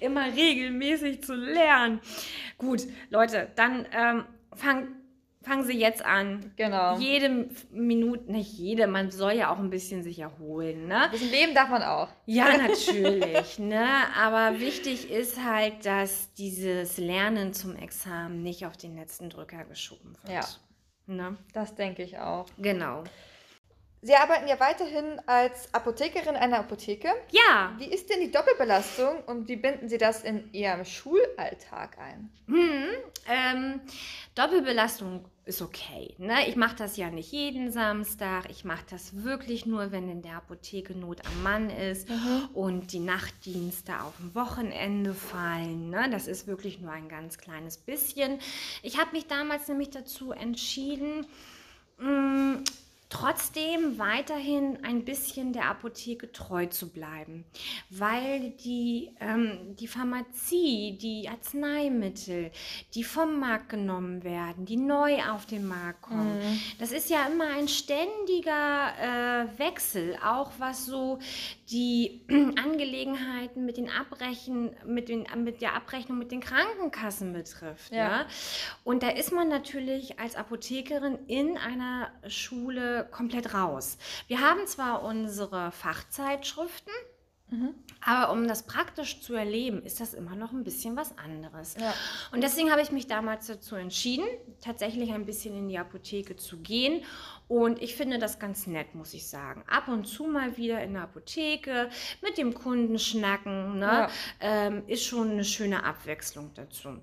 immer 0.00 0.26
regelmäßig 0.26 1.22
zu 1.24 1.34
lernen. 1.34 2.00
Gut, 2.58 2.82
Leute, 3.10 3.50
dann 3.56 3.86
ähm, 3.92 4.24
fangt 4.54 4.88
fangen 5.48 5.64
Sie 5.64 5.78
jetzt 5.78 6.04
an. 6.04 6.52
Genau. 6.56 6.96
Jede 6.98 7.48
Minute, 7.70 8.30
nicht 8.30 8.52
jede, 8.52 8.86
man 8.86 9.10
soll 9.10 9.32
ja 9.32 9.52
auch 9.52 9.58
ein 9.58 9.70
bisschen 9.70 10.02
sich 10.02 10.18
erholen. 10.18 10.86
Ne? 10.86 11.04
Ein 11.04 11.10
bisschen 11.10 11.30
leben 11.30 11.54
darf 11.54 11.70
man 11.70 11.82
auch. 11.82 12.08
Ja, 12.26 12.56
natürlich. 12.56 13.58
ne? 13.58 13.86
Aber 14.16 14.60
wichtig 14.60 15.10
ist 15.10 15.42
halt, 15.42 15.84
dass 15.86 16.32
dieses 16.34 16.98
Lernen 16.98 17.54
zum 17.54 17.74
Examen 17.76 18.42
nicht 18.42 18.66
auf 18.66 18.76
den 18.76 18.96
letzten 18.96 19.30
Drücker 19.30 19.64
geschoben 19.64 20.16
wird. 20.22 20.34
Ja. 20.34 20.44
Ne? 21.06 21.36
Das 21.54 21.74
denke 21.74 22.02
ich 22.02 22.18
auch. 22.18 22.46
Genau. 22.58 23.04
Sie 24.00 24.14
arbeiten 24.14 24.46
ja 24.46 24.60
weiterhin 24.60 25.20
als 25.26 25.74
Apothekerin 25.74 26.36
einer 26.36 26.60
Apotheke. 26.60 27.08
Ja. 27.30 27.74
Wie 27.78 27.92
ist 27.92 28.08
denn 28.08 28.20
die 28.20 28.30
Doppelbelastung 28.30 29.24
und 29.26 29.48
wie 29.48 29.56
binden 29.56 29.88
Sie 29.88 29.98
das 29.98 30.22
in 30.22 30.52
Ihrem 30.52 30.84
Schulalltag 30.84 31.98
ein? 31.98 32.30
Hm, 32.46 32.90
ähm, 33.28 33.80
Doppelbelastung 34.36 35.24
ist 35.48 35.62
okay. 35.62 36.14
Ne? 36.18 36.48
Ich 36.48 36.56
mache 36.56 36.76
das 36.76 36.96
ja 36.96 37.10
nicht 37.10 37.32
jeden 37.32 37.72
Samstag. 37.72 38.50
Ich 38.50 38.64
mache 38.64 38.84
das 38.90 39.24
wirklich 39.24 39.66
nur, 39.66 39.90
wenn 39.90 40.08
in 40.08 40.22
der 40.22 40.36
Apotheke 40.36 40.94
Not 40.94 41.26
am 41.26 41.42
Mann 41.42 41.70
ist 41.70 42.08
mhm. 42.08 42.48
und 42.54 42.92
die 42.92 43.00
Nachtdienste 43.00 44.00
auf 44.00 44.16
dem 44.18 44.34
Wochenende 44.34 45.14
fallen. 45.14 45.90
Ne? 45.90 46.08
Das 46.10 46.28
ist 46.28 46.46
wirklich 46.46 46.80
nur 46.80 46.92
ein 46.92 47.08
ganz 47.08 47.38
kleines 47.38 47.78
bisschen. 47.78 48.38
Ich 48.82 48.98
habe 48.98 49.12
mich 49.12 49.26
damals 49.26 49.66
nämlich 49.68 49.90
dazu 49.90 50.32
entschieden, 50.32 51.26
mh, 51.98 52.10
mm, 52.10 52.64
trotzdem 53.08 53.98
weiterhin 53.98 54.84
ein 54.84 55.04
bisschen 55.04 55.52
der 55.52 55.66
Apotheke 55.66 56.30
treu 56.30 56.66
zu 56.66 56.90
bleiben, 56.90 57.44
weil 57.90 58.50
die, 58.50 59.14
ähm, 59.20 59.76
die 59.76 59.88
Pharmazie, 59.88 60.98
die 61.00 61.28
Arzneimittel, 61.28 62.50
die 62.94 63.04
vom 63.04 63.40
Markt 63.40 63.70
genommen 63.70 64.24
werden, 64.24 64.66
die 64.66 64.76
neu 64.76 65.22
auf 65.22 65.46
den 65.46 65.66
Markt 65.66 66.02
kommen, 66.02 66.38
mhm. 66.38 66.60
das 66.78 66.92
ist 66.92 67.08
ja 67.08 67.26
immer 67.26 67.48
ein 67.48 67.68
ständiger 67.68 68.92
äh, 69.00 69.58
Wechsel, 69.58 70.18
auch 70.22 70.52
was 70.58 70.84
so 70.86 71.18
die 71.70 72.22
Angelegenheiten 72.28 73.64
mit 73.64 73.76
den 73.76 73.90
Abbrechen, 73.90 74.74
mit, 74.86 75.08
den, 75.08 75.26
mit 75.36 75.60
der 75.60 75.74
Abrechnung 75.74 76.18
mit 76.18 76.32
den 76.32 76.40
Krankenkassen 76.40 77.32
betrifft. 77.32 77.92
Ja. 77.92 77.98
ja. 77.98 78.26
Und 78.84 79.02
da 79.02 79.10
ist 79.10 79.32
man 79.32 79.48
natürlich 79.48 80.18
als 80.18 80.36
Apothekerin 80.36 81.18
in 81.26 81.56
einer 81.58 82.10
Schule 82.26 83.08
komplett 83.10 83.54
raus. 83.54 83.98
Wir 84.26 84.40
haben 84.40 84.66
zwar 84.66 85.02
unsere 85.02 85.72
Fachzeitschriften, 85.72 86.92
Mhm. 87.50 87.74
Aber 88.04 88.32
um 88.32 88.46
das 88.46 88.64
praktisch 88.64 89.20
zu 89.20 89.34
erleben, 89.34 89.82
ist 89.82 90.00
das 90.00 90.14
immer 90.14 90.36
noch 90.36 90.52
ein 90.52 90.64
bisschen 90.64 90.96
was 90.96 91.16
anderes. 91.16 91.76
Ja. 91.80 91.94
Und 92.30 92.42
deswegen 92.42 92.70
habe 92.70 92.82
ich 92.82 92.92
mich 92.92 93.06
damals 93.06 93.46
dazu 93.46 93.74
entschieden, 93.74 94.26
tatsächlich 94.60 95.12
ein 95.12 95.24
bisschen 95.24 95.56
in 95.56 95.68
die 95.68 95.78
Apotheke 95.78 96.36
zu 96.36 96.58
gehen. 96.58 97.02
Und 97.48 97.80
ich 97.80 97.96
finde 97.96 98.18
das 98.18 98.38
ganz 98.38 98.66
nett, 98.66 98.94
muss 98.94 99.14
ich 99.14 99.26
sagen. 99.26 99.64
Ab 99.66 99.88
und 99.88 100.04
zu 100.06 100.24
mal 100.24 100.56
wieder 100.58 100.82
in 100.82 100.92
der 100.92 101.04
Apotheke 101.04 101.88
mit 102.22 102.36
dem 102.36 102.52
Kunden 102.52 102.98
schnacken, 102.98 103.78
ne? 103.78 103.86
ja. 103.86 104.10
ähm, 104.40 104.82
ist 104.86 105.04
schon 105.04 105.30
eine 105.30 105.44
schöne 105.44 105.82
Abwechslung 105.82 106.52
dazu. 106.54 106.98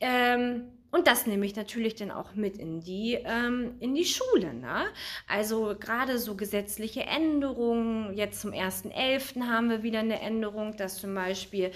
Ähm, 0.00 0.68
und 0.92 1.06
das 1.06 1.26
nehme 1.26 1.46
ich 1.46 1.56
natürlich 1.56 1.94
dann 1.94 2.10
auch 2.10 2.34
mit 2.34 2.58
in 2.58 2.80
die, 2.80 3.14
ähm, 3.24 3.76
in 3.80 3.94
die 3.94 4.04
Schule. 4.04 4.52
Ne? 4.52 4.84
Also 5.26 5.74
gerade 5.80 6.18
so 6.18 6.34
gesetzliche 6.34 7.04
Änderungen. 7.04 8.12
Jetzt 8.14 8.42
zum 8.42 8.50
1.11. 8.50 9.48
haben 9.48 9.70
wir 9.70 9.82
wieder 9.82 10.00
eine 10.00 10.20
Änderung, 10.20 10.76
dass 10.76 10.98
zum 10.98 11.14
Beispiel 11.14 11.70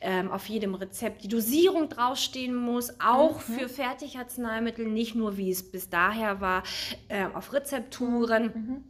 ähm, 0.00 0.30
auf 0.30 0.46
jedem 0.46 0.74
Rezept 0.74 1.22
die 1.22 1.28
Dosierung 1.28 1.90
draufstehen 1.90 2.56
muss, 2.56 2.98
auch 2.98 3.46
mhm. 3.46 3.52
für 3.52 3.68
Fertigarzneimittel, 3.68 4.86
nicht 4.86 5.14
nur 5.14 5.36
wie 5.36 5.50
es 5.50 5.70
bis 5.70 5.90
daher 5.90 6.40
war, 6.40 6.62
äh, 7.08 7.26
auf 7.26 7.52
Rezepturen. 7.52 8.44
Mhm. 8.54 8.84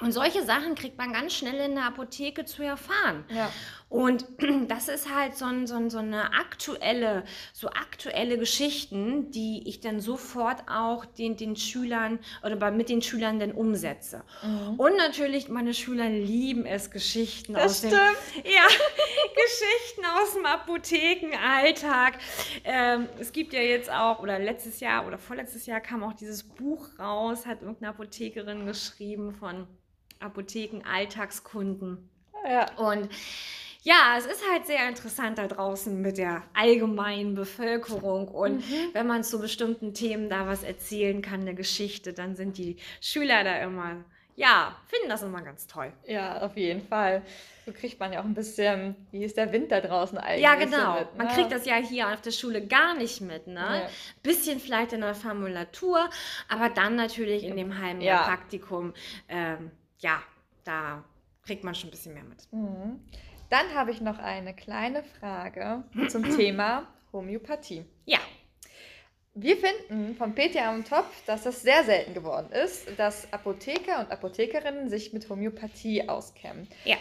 Und 0.00 0.12
solche 0.12 0.44
Sachen 0.44 0.74
kriegt 0.74 0.98
man 0.98 1.12
ganz 1.12 1.32
schnell 1.32 1.56
in 1.56 1.74
der 1.74 1.84
Apotheke 1.84 2.44
zu 2.44 2.62
erfahren. 2.62 3.24
Ja. 3.30 3.50
Und 3.88 4.26
das 4.68 4.88
ist 4.88 5.14
halt 5.14 5.36
so, 5.36 5.44
ein, 5.44 5.66
so, 5.66 5.76
ein, 5.76 5.90
so, 5.90 5.98
eine 5.98 6.32
aktuelle, 6.34 7.24
so 7.52 7.68
aktuelle 7.68 8.36
Geschichten, 8.36 9.30
die 9.30 9.62
ich 9.68 9.80
dann 9.80 10.00
sofort 10.00 10.64
auch 10.68 11.04
den, 11.04 11.36
den 11.36 11.54
Schülern 11.54 12.18
oder 12.42 12.56
bei, 12.56 12.70
mit 12.70 12.88
den 12.88 13.00
Schülern 13.00 13.38
dann 13.38 13.52
umsetze. 13.52 14.24
Mhm. 14.42 14.74
Und 14.80 14.96
natürlich, 14.96 15.48
meine 15.48 15.72
Schüler 15.72 16.08
lieben 16.08 16.66
es, 16.66 16.90
Geschichten 16.90 17.54
das 17.54 17.64
aus 17.64 17.78
stimmt. 17.78 17.94
dem 17.94 18.44
Ja, 18.52 18.66
Geschichten 19.34 20.04
aus 20.20 20.34
dem 20.34 20.46
Apothekenalltag. 20.46 22.18
Ähm, 22.64 23.08
es 23.20 23.32
gibt 23.32 23.52
ja 23.52 23.60
jetzt 23.60 23.90
auch, 23.90 24.18
oder 24.20 24.38
letztes 24.40 24.80
Jahr 24.80 25.06
oder 25.06 25.16
vorletztes 25.16 25.66
Jahr 25.66 25.80
kam 25.80 26.02
auch 26.02 26.14
dieses 26.14 26.42
Buch 26.42 26.88
raus, 26.98 27.46
hat 27.46 27.62
irgendeine 27.62 27.90
Apothekerin 27.90 28.66
geschrieben 28.66 29.32
von 29.32 29.68
Apotheken-Alltagskunden. 30.18 32.10
Ja. 32.48 32.72
Und 32.76 33.08
ja, 33.86 34.16
es 34.18 34.26
ist 34.26 34.42
halt 34.50 34.66
sehr 34.66 34.88
interessant 34.88 35.38
da 35.38 35.46
draußen 35.46 36.02
mit 36.02 36.18
der 36.18 36.42
allgemeinen 36.54 37.36
Bevölkerung. 37.36 38.26
Und 38.26 38.68
mhm. 38.68 38.90
wenn 38.92 39.06
man 39.06 39.22
zu 39.22 39.40
bestimmten 39.40 39.94
Themen 39.94 40.28
da 40.28 40.48
was 40.48 40.64
erzählen 40.64 41.22
kann, 41.22 41.42
eine 41.42 41.54
Geschichte, 41.54 42.12
dann 42.12 42.34
sind 42.34 42.58
die 42.58 42.78
Schüler 43.00 43.44
da 43.44 43.58
immer, 43.58 44.04
ja, 44.34 44.74
finden 44.88 45.08
das 45.08 45.22
immer 45.22 45.40
ganz 45.40 45.68
toll. 45.68 45.92
Ja, 46.04 46.42
auf 46.42 46.56
jeden 46.56 46.84
Fall. 46.84 47.22
So 47.64 47.70
kriegt 47.72 48.00
man 48.00 48.12
ja 48.12 48.18
auch 48.18 48.24
ein 48.24 48.34
bisschen, 48.34 48.96
wie 49.12 49.22
ist 49.22 49.36
der 49.36 49.52
Wind 49.52 49.70
da 49.70 49.80
draußen 49.80 50.18
eigentlich? 50.18 50.42
Ja, 50.42 50.56
genau. 50.56 50.94
So 50.94 51.00
mit, 51.00 51.12
ne? 51.12 51.24
Man 51.24 51.28
kriegt 51.28 51.52
das 51.52 51.64
ja 51.64 51.76
hier 51.76 52.08
auf 52.08 52.20
der 52.22 52.32
Schule 52.32 52.66
gar 52.66 52.96
nicht 52.96 53.20
mit. 53.20 53.46
Ne? 53.46 53.54
Ja. 53.54 53.88
Bisschen 54.24 54.58
vielleicht 54.58 54.94
in 54.94 55.02
der 55.02 55.14
Formulatur, 55.14 56.10
aber 56.48 56.70
dann 56.70 56.96
natürlich 56.96 57.44
in 57.44 57.56
dem 57.56 57.80
halben 57.80 58.00
ja. 58.00 58.24
Praktikum. 58.24 58.94
Ähm, 59.28 59.70
ja, 60.00 60.20
da 60.64 61.04
kriegt 61.44 61.62
man 61.62 61.76
schon 61.76 61.86
ein 61.86 61.92
bisschen 61.92 62.14
mehr 62.14 62.24
mit. 62.24 62.52
Mhm. 62.52 62.98
Dann 63.48 63.74
habe 63.74 63.90
ich 63.90 64.00
noch 64.00 64.18
eine 64.18 64.54
kleine 64.54 65.04
Frage 65.20 65.84
zum 66.08 66.24
Thema 66.36 66.86
Homöopathie. 67.12 67.84
Ja. 68.04 68.18
Wir 69.34 69.56
finden 69.58 70.16
vom 70.16 70.34
PTA 70.34 70.70
am 70.70 70.84
Top, 70.84 71.04
dass 71.26 71.42
das 71.42 71.60
sehr 71.60 71.84
selten 71.84 72.14
geworden 72.14 72.50
ist, 72.52 72.98
dass 72.98 73.30
Apotheker 73.32 74.00
und 74.00 74.10
Apothekerinnen 74.10 74.88
sich 74.88 75.12
mit 75.12 75.28
Homöopathie 75.28 76.08
auskennen. 76.08 76.66
Ja. 76.84 76.96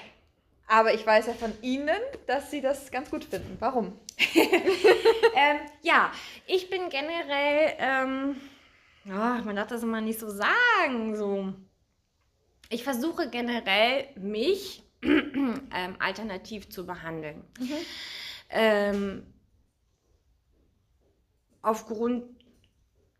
Aber 0.67 0.93
ich 0.93 1.05
weiß 1.05 1.27
ja 1.27 1.33
von 1.33 1.53
Ihnen, 1.61 1.97
dass 2.27 2.51
Sie 2.51 2.59
das 2.59 2.91
ganz 2.91 3.09
gut 3.09 3.23
finden. 3.23 3.55
Warum? 3.59 3.97
ähm, 4.35 5.59
ja, 5.81 6.11
ich 6.47 6.69
bin 6.69 6.89
generell, 6.89 7.73
ähm, 7.77 8.41
oh, 9.05 9.43
man 9.45 9.55
darf 9.55 9.67
das 9.67 9.83
immer 9.83 10.01
nicht 10.01 10.19
so 10.19 10.29
sagen, 10.29 11.15
so. 11.15 11.53
Ich 12.69 12.83
versuche 12.83 13.29
generell, 13.29 14.07
mich 14.15 14.84
ähm, 15.73 15.95
alternativ 15.99 16.69
zu 16.69 16.85
behandeln. 16.85 17.43
Mhm. 17.59 17.77
Ähm, 18.49 19.23
aufgrund 21.61 22.23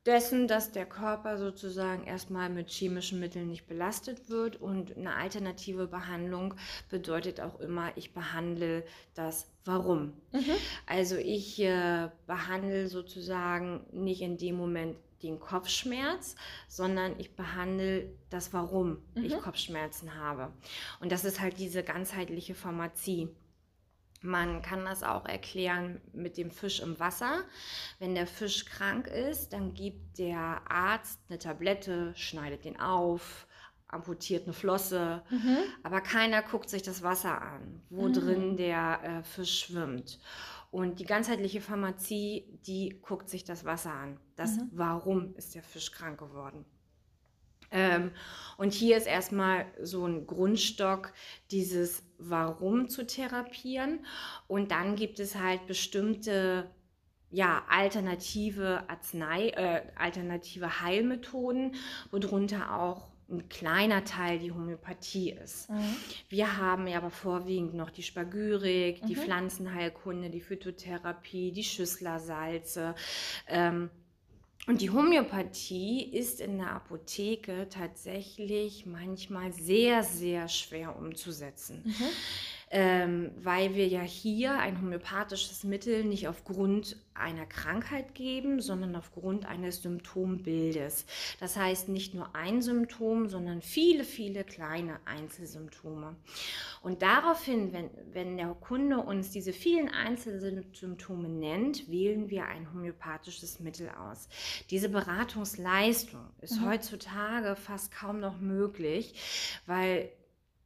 dessen, 0.05 0.47
dass 0.47 0.71
der 0.71 0.85
Körper 0.85 1.37
sozusagen 1.37 2.05
erstmal 2.05 2.49
mit 2.49 2.69
chemischen 2.69 3.19
Mitteln 3.19 3.49
nicht 3.49 3.67
belastet 3.67 4.29
wird 4.29 4.61
und 4.61 4.95
eine 4.95 5.15
alternative 5.15 5.87
Behandlung 5.87 6.53
bedeutet 6.89 7.41
auch 7.41 7.59
immer, 7.59 7.91
ich 7.95 8.13
behandle 8.13 8.83
das 9.15 9.51
Warum. 9.65 10.13
Mhm. 10.31 10.51
Also 10.85 11.15
ich 11.15 11.59
äh, 11.59 12.09
behandle 12.27 12.87
sozusagen 12.87 13.83
nicht 13.91 14.21
in 14.21 14.37
dem 14.37 14.55
Moment 14.57 14.95
den 15.25 15.39
Kopfschmerz, 15.39 16.35
sondern 16.67 17.19
ich 17.19 17.35
behandle 17.35 18.11
das 18.29 18.53
Warum 18.53 18.97
mhm. 19.15 19.25
ich 19.25 19.37
Kopfschmerzen 19.39 20.15
habe. 20.15 20.53
Und 20.99 21.11
das 21.11 21.25
ist 21.25 21.39
halt 21.39 21.59
diese 21.59 21.83
ganzheitliche 21.83 22.55
Pharmazie. 22.55 23.29
Man 24.21 24.61
kann 24.61 24.85
das 24.85 25.03
auch 25.03 25.25
erklären 25.25 26.01
mit 26.11 26.37
dem 26.37 26.49
Fisch 26.49 26.79
im 26.79 26.99
Wasser. 26.99 27.43
Wenn 27.99 28.15
der 28.15 28.25
Fisch 28.25 28.65
krank 28.65 29.07
ist, 29.07 29.53
dann 29.53 29.73
gibt 29.73 30.17
der 30.17 30.61
Arzt 30.67 31.19
eine 31.29 31.37
Tablette, 31.37 32.13
schneidet 32.15 32.65
den 32.65 32.79
auf, 32.79 33.45
amputiert 33.87 34.43
eine 34.43 34.53
Flosse, 34.53 35.23
mhm. 35.29 35.57
aber 35.83 36.01
keiner 36.01 36.41
guckt 36.41 36.69
sich 36.69 36.81
das 36.81 37.03
Wasser 37.03 37.41
an, 37.41 37.81
wo 37.89 38.07
mhm. 38.07 38.13
drin 38.13 38.57
der 38.57 38.99
äh, 39.03 39.23
Fisch 39.23 39.59
schwimmt. 39.59 40.19
Und 40.75 40.99
die 40.99 41.05
ganzheitliche 41.05 41.61
Pharmazie, 41.61 42.43
die 42.67 42.99
guckt 43.01 43.29
sich 43.29 43.45
das 43.45 43.63
Wasser 43.63 43.93
an. 43.93 44.19
Das 44.35 44.57
mhm. 44.57 44.69
Warum 44.73 45.33
ist 45.35 45.55
der 45.55 45.63
Fisch 45.63 45.89
krank 45.89 46.19
geworden? 46.19 46.65
Ähm, 47.71 48.11
und 48.57 48.73
hier 48.73 48.97
ist 48.97 49.07
erstmal 49.07 49.67
so 49.81 50.05
ein 50.05 50.27
Grundstock, 50.27 51.13
dieses 51.49 52.03
Warum 52.17 52.89
zu 52.89 53.07
therapieren. 53.07 54.05
Und 54.49 54.71
dann 54.71 54.97
gibt 54.97 55.21
es 55.21 55.35
halt 55.35 55.65
bestimmte 55.65 56.69
ja, 57.31 57.63
alternative 57.69 58.83
Arznei, 58.89 59.51
äh, 59.51 59.81
alternative 59.95 60.81
Heilmethoden, 60.81 61.75
worunter 62.11 62.77
auch 62.77 63.14
ein 63.29 63.49
kleiner 63.49 64.03
Teil 64.03 64.39
die 64.39 64.51
Homöopathie 64.51 65.31
ist. 65.31 65.69
Mhm. 65.69 65.95
Wir 66.29 66.57
haben 66.57 66.87
ja 66.87 66.97
aber 66.97 67.09
vorwiegend 67.09 67.73
noch 67.73 67.89
die 67.89 68.03
Spagyrik, 68.03 69.03
mhm. 69.03 69.07
die 69.07 69.15
Pflanzenheilkunde, 69.15 70.29
die 70.29 70.41
Phytotherapie, 70.41 71.51
die 71.51 71.63
Schüsslersalze. 71.63 72.95
Ähm, 73.47 73.89
und 74.67 74.81
die 74.81 74.89
Homöopathie 74.89 76.03
ist 76.03 76.41
in 76.41 76.57
der 76.57 76.71
Apotheke 76.71 77.67
tatsächlich 77.69 78.85
manchmal 78.85 79.51
sehr, 79.53 80.03
sehr 80.03 80.47
schwer 80.47 80.95
umzusetzen. 80.95 81.83
Mhm 81.85 82.09
ähm, 82.71 83.31
weil 83.37 83.75
wir 83.75 83.87
ja 83.87 84.01
hier 84.01 84.57
ein 84.57 84.81
homöopathisches 84.81 85.63
Mittel 85.63 86.03
nicht 86.03 86.27
aufgrund 86.27 86.97
einer 87.13 87.45
Krankheit 87.45 88.13
geben, 88.13 88.59
sondern 88.59 88.95
aufgrund 88.95 89.45
eines 89.45 89.81
Symptombildes. 89.81 91.05
Das 91.39 91.55
heißt 91.55 91.87
nicht 91.87 92.13
nur 92.13 92.35
ein 92.35 92.61
Symptom, 92.61 93.29
sondern 93.29 93.61
viele, 93.61 94.03
viele 94.03 94.43
kleine 94.43 94.99
Einzelsymptome. 95.05 96.15
Und 96.81 97.01
daraufhin, 97.01 97.71
wenn, 97.71 97.89
wenn 98.11 98.37
der 98.37 98.53
Kunde 98.53 98.97
uns 98.97 99.31
diese 99.31 99.53
vielen 99.53 99.89
Einzelsymptome 99.89 101.29
nennt, 101.29 101.89
wählen 101.89 102.29
wir 102.29 102.45
ein 102.47 102.71
homöopathisches 102.73 103.61
Mittel 103.61 103.89
aus. 103.89 104.27
Diese 104.69 104.89
Beratungsleistung 104.89 106.25
ist 106.41 106.59
mhm. 106.59 106.65
heutzutage 106.65 107.55
fast 107.55 107.93
kaum 107.93 108.19
noch 108.19 108.39
möglich, 108.39 109.61
weil 109.65 110.09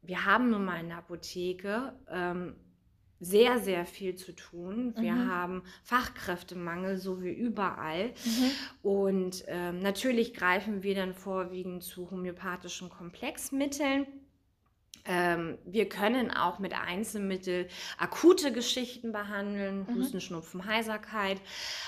wir 0.01 0.25
haben 0.25 0.49
nun 0.49 0.65
mal 0.65 0.79
in 0.79 0.89
der 0.89 0.97
Apotheke 0.97 1.93
ähm, 2.09 2.55
sehr, 3.19 3.59
sehr 3.59 3.85
viel 3.85 4.15
zu 4.15 4.33
tun. 4.33 4.93
Wir 4.97 5.13
mhm. 5.13 5.29
haben 5.29 5.63
Fachkräftemangel, 5.83 6.97
so 6.97 7.21
wie 7.21 7.33
überall. 7.33 8.13
Mhm. 8.25 8.51
Und 8.81 9.43
ähm, 9.47 9.79
natürlich 9.79 10.33
greifen 10.33 10.83
wir 10.83 10.95
dann 10.95 11.13
vorwiegend 11.13 11.83
zu 11.83 12.09
homöopathischen 12.11 12.89
Komplexmitteln. 12.89 14.07
Ähm, 15.05 15.57
wir 15.65 15.89
können 15.89 16.31
auch 16.31 16.59
mit 16.59 16.73
Einzelmitteln 16.73 17.67
akute 17.97 18.53
Geschichten 18.53 19.11
behandeln, 19.11 19.85
mhm. 19.87 19.95
Husten, 19.95 20.21
Schnupfen, 20.21 20.65
Heiserkeit. 20.65 21.41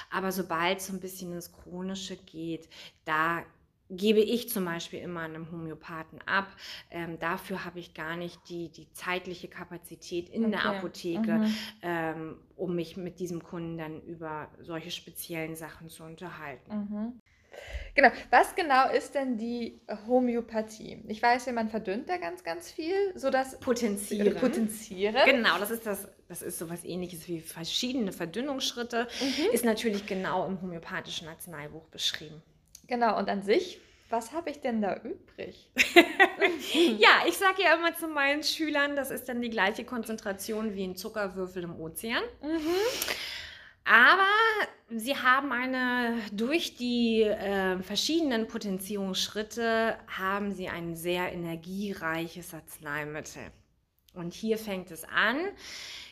Aber 0.10 0.32
sobald 0.32 0.80
es 0.80 0.88
so 0.88 0.94
ein 0.94 1.00
bisschen 1.00 1.32
ins 1.32 1.54
Chronische 1.54 2.18
geht, 2.18 2.68
da 3.06 3.44
gebe 3.92 4.22
ich 4.22 4.50
zum 4.50 4.66
Beispiel 4.66 5.00
immer 5.00 5.22
einem 5.22 5.52
Homöopathen 5.52 6.20
ab. 6.26 6.48
Ähm, 6.90 7.20
dafür 7.20 7.66
habe 7.66 7.80
ich 7.80 7.94
gar 7.94 8.16
nicht 8.16 8.50
die, 8.50 8.70
die 8.70 8.92
zeitliche 8.94 9.50
Kapazität 9.50 10.30
in 10.30 10.46
okay. 10.46 10.52
der 10.52 10.66
Apotheke, 10.66 11.32
mhm. 11.34 11.56
ähm, 11.82 12.38
um 12.56 12.76
mich 12.76 12.98
mit 12.98 13.20
diesem 13.20 13.44
Kunden 13.44 13.78
dann 13.78 14.02
über 14.02 14.48
solche 14.60 14.92
speziellen 14.92 15.56
Sachen 15.56 15.90
zu 15.90 16.04
unterhalten. 16.04 16.74
Mhm. 16.74 17.22
Genau. 17.96 18.10
Was 18.30 18.56
genau 18.56 18.90
ist 18.90 19.16
denn 19.16 19.38
die 19.38 19.82
Homöopathie? 20.08 21.04
Ich 21.10 21.22
weiß 21.22 21.48
ja, 21.48 21.52
man 21.52 21.68
verdünnt 21.68 22.08
da 22.08 22.16
ganz, 22.16 22.46
ganz 22.46 22.72
viel, 22.72 22.96
so 23.16 23.30
dass 23.30 23.60
potenzieren. 23.60 24.36
Potenzieren. 24.36 25.16
Genau, 25.26 25.58
das 25.60 25.72
ist 25.72 25.86
das. 25.86 26.08
Das 26.30 26.42
ist 26.42 26.60
sowas 26.60 26.86
ähnliches 26.86 27.28
wie 27.28 27.42
verschiedene 27.42 28.14
Verdünnungsschritte. 28.14 29.10
Mhm. 29.20 29.52
Ist 29.52 29.66
natürlich 29.66 30.06
genau 30.06 30.48
im 30.48 30.62
homöopathischen 30.62 31.28
Arzneibuch 31.28 31.86
beschrieben. 31.88 32.42
Genau, 32.92 33.18
und 33.18 33.30
an 33.30 33.42
sich, 33.42 33.80
was 34.10 34.34
habe 34.34 34.50
ich 34.50 34.60
denn 34.60 34.82
da 34.82 34.98
übrig? 34.98 35.70
ja, 37.00 37.24
ich 37.26 37.38
sage 37.38 37.64
ja 37.64 37.76
immer 37.76 37.96
zu 37.96 38.10
meinen 38.10 38.44
Schülern, 38.44 38.98
das 38.98 39.12
ist 39.12 39.30
dann 39.30 39.42
die 39.42 39.50
gleiche 39.50 39.86
Konzentration 39.86 40.76
wie 40.76 40.84
ein 40.84 40.98
Zuckerwürfel 40.98 41.64
im 41.64 41.80
Ozean. 41.80 42.22
Mhm. 42.42 42.76
Aber 43.86 44.28
sie 44.90 45.16
haben 45.16 45.54
eine, 45.54 46.18
durch 46.34 46.76
die 46.76 47.22
äh, 47.22 47.82
verschiedenen 47.82 48.48
Potenzierungsschritte 48.48 49.98
haben 50.08 50.52
sie 50.52 50.68
ein 50.68 50.98
sehr 50.98 51.32
energiereiches 51.32 52.54
Arzneimittel. 52.54 53.54
Und 54.16 54.34
hier 54.34 54.58
fängt 54.58 54.92
es 54.92 55.06
an. 55.06 55.38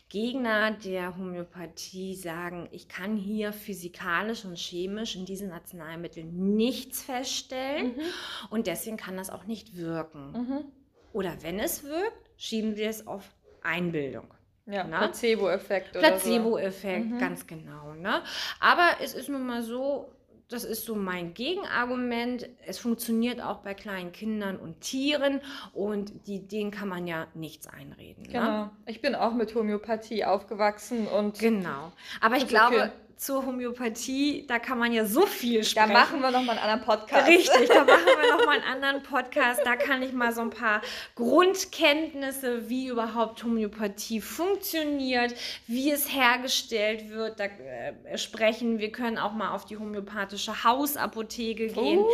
Gegner 0.10 0.72
der 0.72 1.16
Homöopathie 1.18 2.16
sagen, 2.16 2.68
ich 2.72 2.88
kann 2.88 3.16
hier 3.16 3.54
physikalisch 3.54 4.44
und 4.44 4.58
chemisch 4.58 5.16
in 5.16 5.26
diesen 5.26 5.52
Arzneimitteln 5.52 6.56
nichts 6.56 7.04
feststellen 7.04 7.96
mhm. 7.96 8.02
und 8.50 8.66
deswegen 8.66 8.98
kann 8.98 9.18
das 9.18 9.30
auch 9.30 9.46
nicht 9.46 9.78
wirken. 9.78 10.32
Mhm. 10.32 10.66
Oder 11.14 11.38
wenn 11.42 11.60
es 11.60 11.84
wirkt, 11.84 12.30
schieben 12.38 12.76
wir 12.76 12.90
es 12.90 13.06
auf 13.06 13.24
Einbildung. 13.62 14.34
Ja, 14.66 14.84
Placebo-Effekt. 14.84 15.94
Placebo-Effekt, 15.94 17.10
so. 17.10 17.16
mhm. 17.16 17.20
ganz 17.20 17.48
genau. 17.48 17.94
Ne? 17.94 18.22
Aber 18.60 18.90
es 19.02 19.14
ist 19.14 19.30
nun 19.30 19.46
mal 19.46 19.64
so, 19.64 20.12
das 20.50 20.64
ist 20.64 20.86
so 20.86 20.96
mein 20.96 21.34
Gegenargument. 21.34 22.50
Es 22.66 22.80
funktioniert 22.80 23.42
auch 23.42 23.60
bei 23.60 23.74
kleinen 23.74 24.12
Kindern 24.12 24.58
und 24.58 24.82
Tieren 24.82 25.42
und 25.74 26.28
die, 26.28 26.48
denen 26.48 26.72
kann 26.72 26.90
man 26.90 27.08
ja 27.08 27.28
nichts 27.36 27.68
einreden. 27.68 28.24
Ne? 28.24 28.30
Genau. 28.30 28.64
Ne? 28.66 28.72
Ich 28.88 29.02
bin 29.02 29.16
auch 29.16 29.34
mit 29.34 29.54
Homöopathie 29.54 30.26
aufgewachsen 30.26 31.08
und. 31.08 31.40
Genau. 31.40 31.92
Aber 32.20 32.38
ich 32.38 32.48
glaube, 32.48 32.76
okay 32.76 32.90
zur 33.20 33.46
Homöopathie, 33.46 34.46
da 34.48 34.60
kann 34.60 34.80
man 34.80 34.94
ja 34.94 35.04
so 35.04 35.26
viel 35.26 35.66
sprechen. 35.66 35.90
Da 35.90 35.94
machen 35.94 36.22
wir 36.22 36.32
nochmal 36.32 36.58
einen 36.58 36.70
anderen 36.70 36.86
Podcast. 36.86 37.28
Richtig, 37.28 37.68
da 37.68 37.84
machen 37.84 38.06
wir 38.06 38.38
nochmal 38.38 38.62
einen 38.62 38.64
anderen 38.84 39.04
Podcast. 39.04 39.60
Da 39.66 39.76
kann 39.76 40.02
ich 40.02 40.14
mal 40.14 40.32
so 40.32 40.40
ein 40.40 40.52
paar 40.52 40.82
Grundkenntnisse, 41.16 42.70
wie 42.70 42.88
überhaupt 42.88 43.44
Homöopathie 43.44 44.22
funktioniert, 44.22 45.36
wie 45.68 45.92
es 45.92 46.16
hergestellt 46.16 47.10
wird, 47.10 47.42
da 47.42 47.48
äh, 47.48 48.18
sprechen. 48.18 48.80
Wir 48.80 48.94
können 48.94 49.18
auch 49.18 49.34
mal 49.34 49.54
auf 49.54 49.66
die 49.66 49.76
homöopathische 49.76 50.64
Hausapotheke 50.64 51.68
gehen. 51.68 52.00
Uh. 52.00 52.10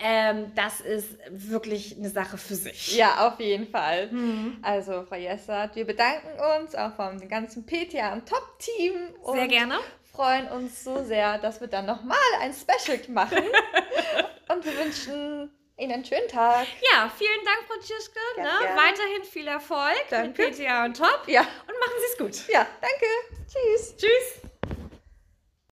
Ähm, 0.00 0.52
das 0.54 0.80
ist 0.80 1.18
wirklich 1.28 1.94
eine 1.98 2.08
Sache 2.08 2.38
für 2.38 2.54
sich. 2.54 2.96
Ja, 2.96 3.28
auf 3.28 3.38
jeden 3.38 3.68
Fall. 3.68 4.10
Mhm. 4.10 4.56
Also, 4.62 5.04
Frau 5.06 5.16
Jessert, 5.16 5.76
wir 5.76 5.84
bedanken 5.84 6.28
uns 6.58 6.74
auch 6.74 6.94
vom 6.96 7.28
ganzen 7.28 7.66
PTA 7.66 8.14
und 8.14 8.26
Top-Team. 8.26 8.94
Sehr 9.34 9.48
gerne 9.48 9.74
freuen 10.18 10.48
uns 10.48 10.82
so 10.82 11.04
sehr, 11.04 11.38
dass 11.38 11.60
wir 11.60 11.68
dann 11.68 11.86
nochmal 11.86 12.18
ein 12.40 12.52
Special 12.52 12.98
machen. 13.06 13.38
und 14.48 14.64
wir 14.64 14.76
wünschen 14.76 15.48
Ihnen 15.76 15.92
einen 15.92 16.04
schönen 16.04 16.26
Tag. 16.26 16.66
Ja, 16.92 17.08
vielen 17.16 17.44
Dank, 17.44 17.58
Frau 17.68 17.78
Tschischke. 17.78 18.18
Ne? 18.36 18.48
Weiterhin 18.74 19.22
viel 19.22 19.46
Erfolg 19.46 20.04
danke. 20.10 20.42
mit 20.42 20.56
PTA 20.58 20.86
und 20.86 20.96
Top. 20.96 21.22
Ja. 21.28 21.42
Und 21.42 21.78
machen 21.78 21.98
Sie 22.00 22.12
es 22.12 22.18
gut. 22.18 22.52
Ja, 22.52 22.66
danke. 22.80 23.06
Tschüss. 23.46 23.96
Tschüss. 23.96 24.47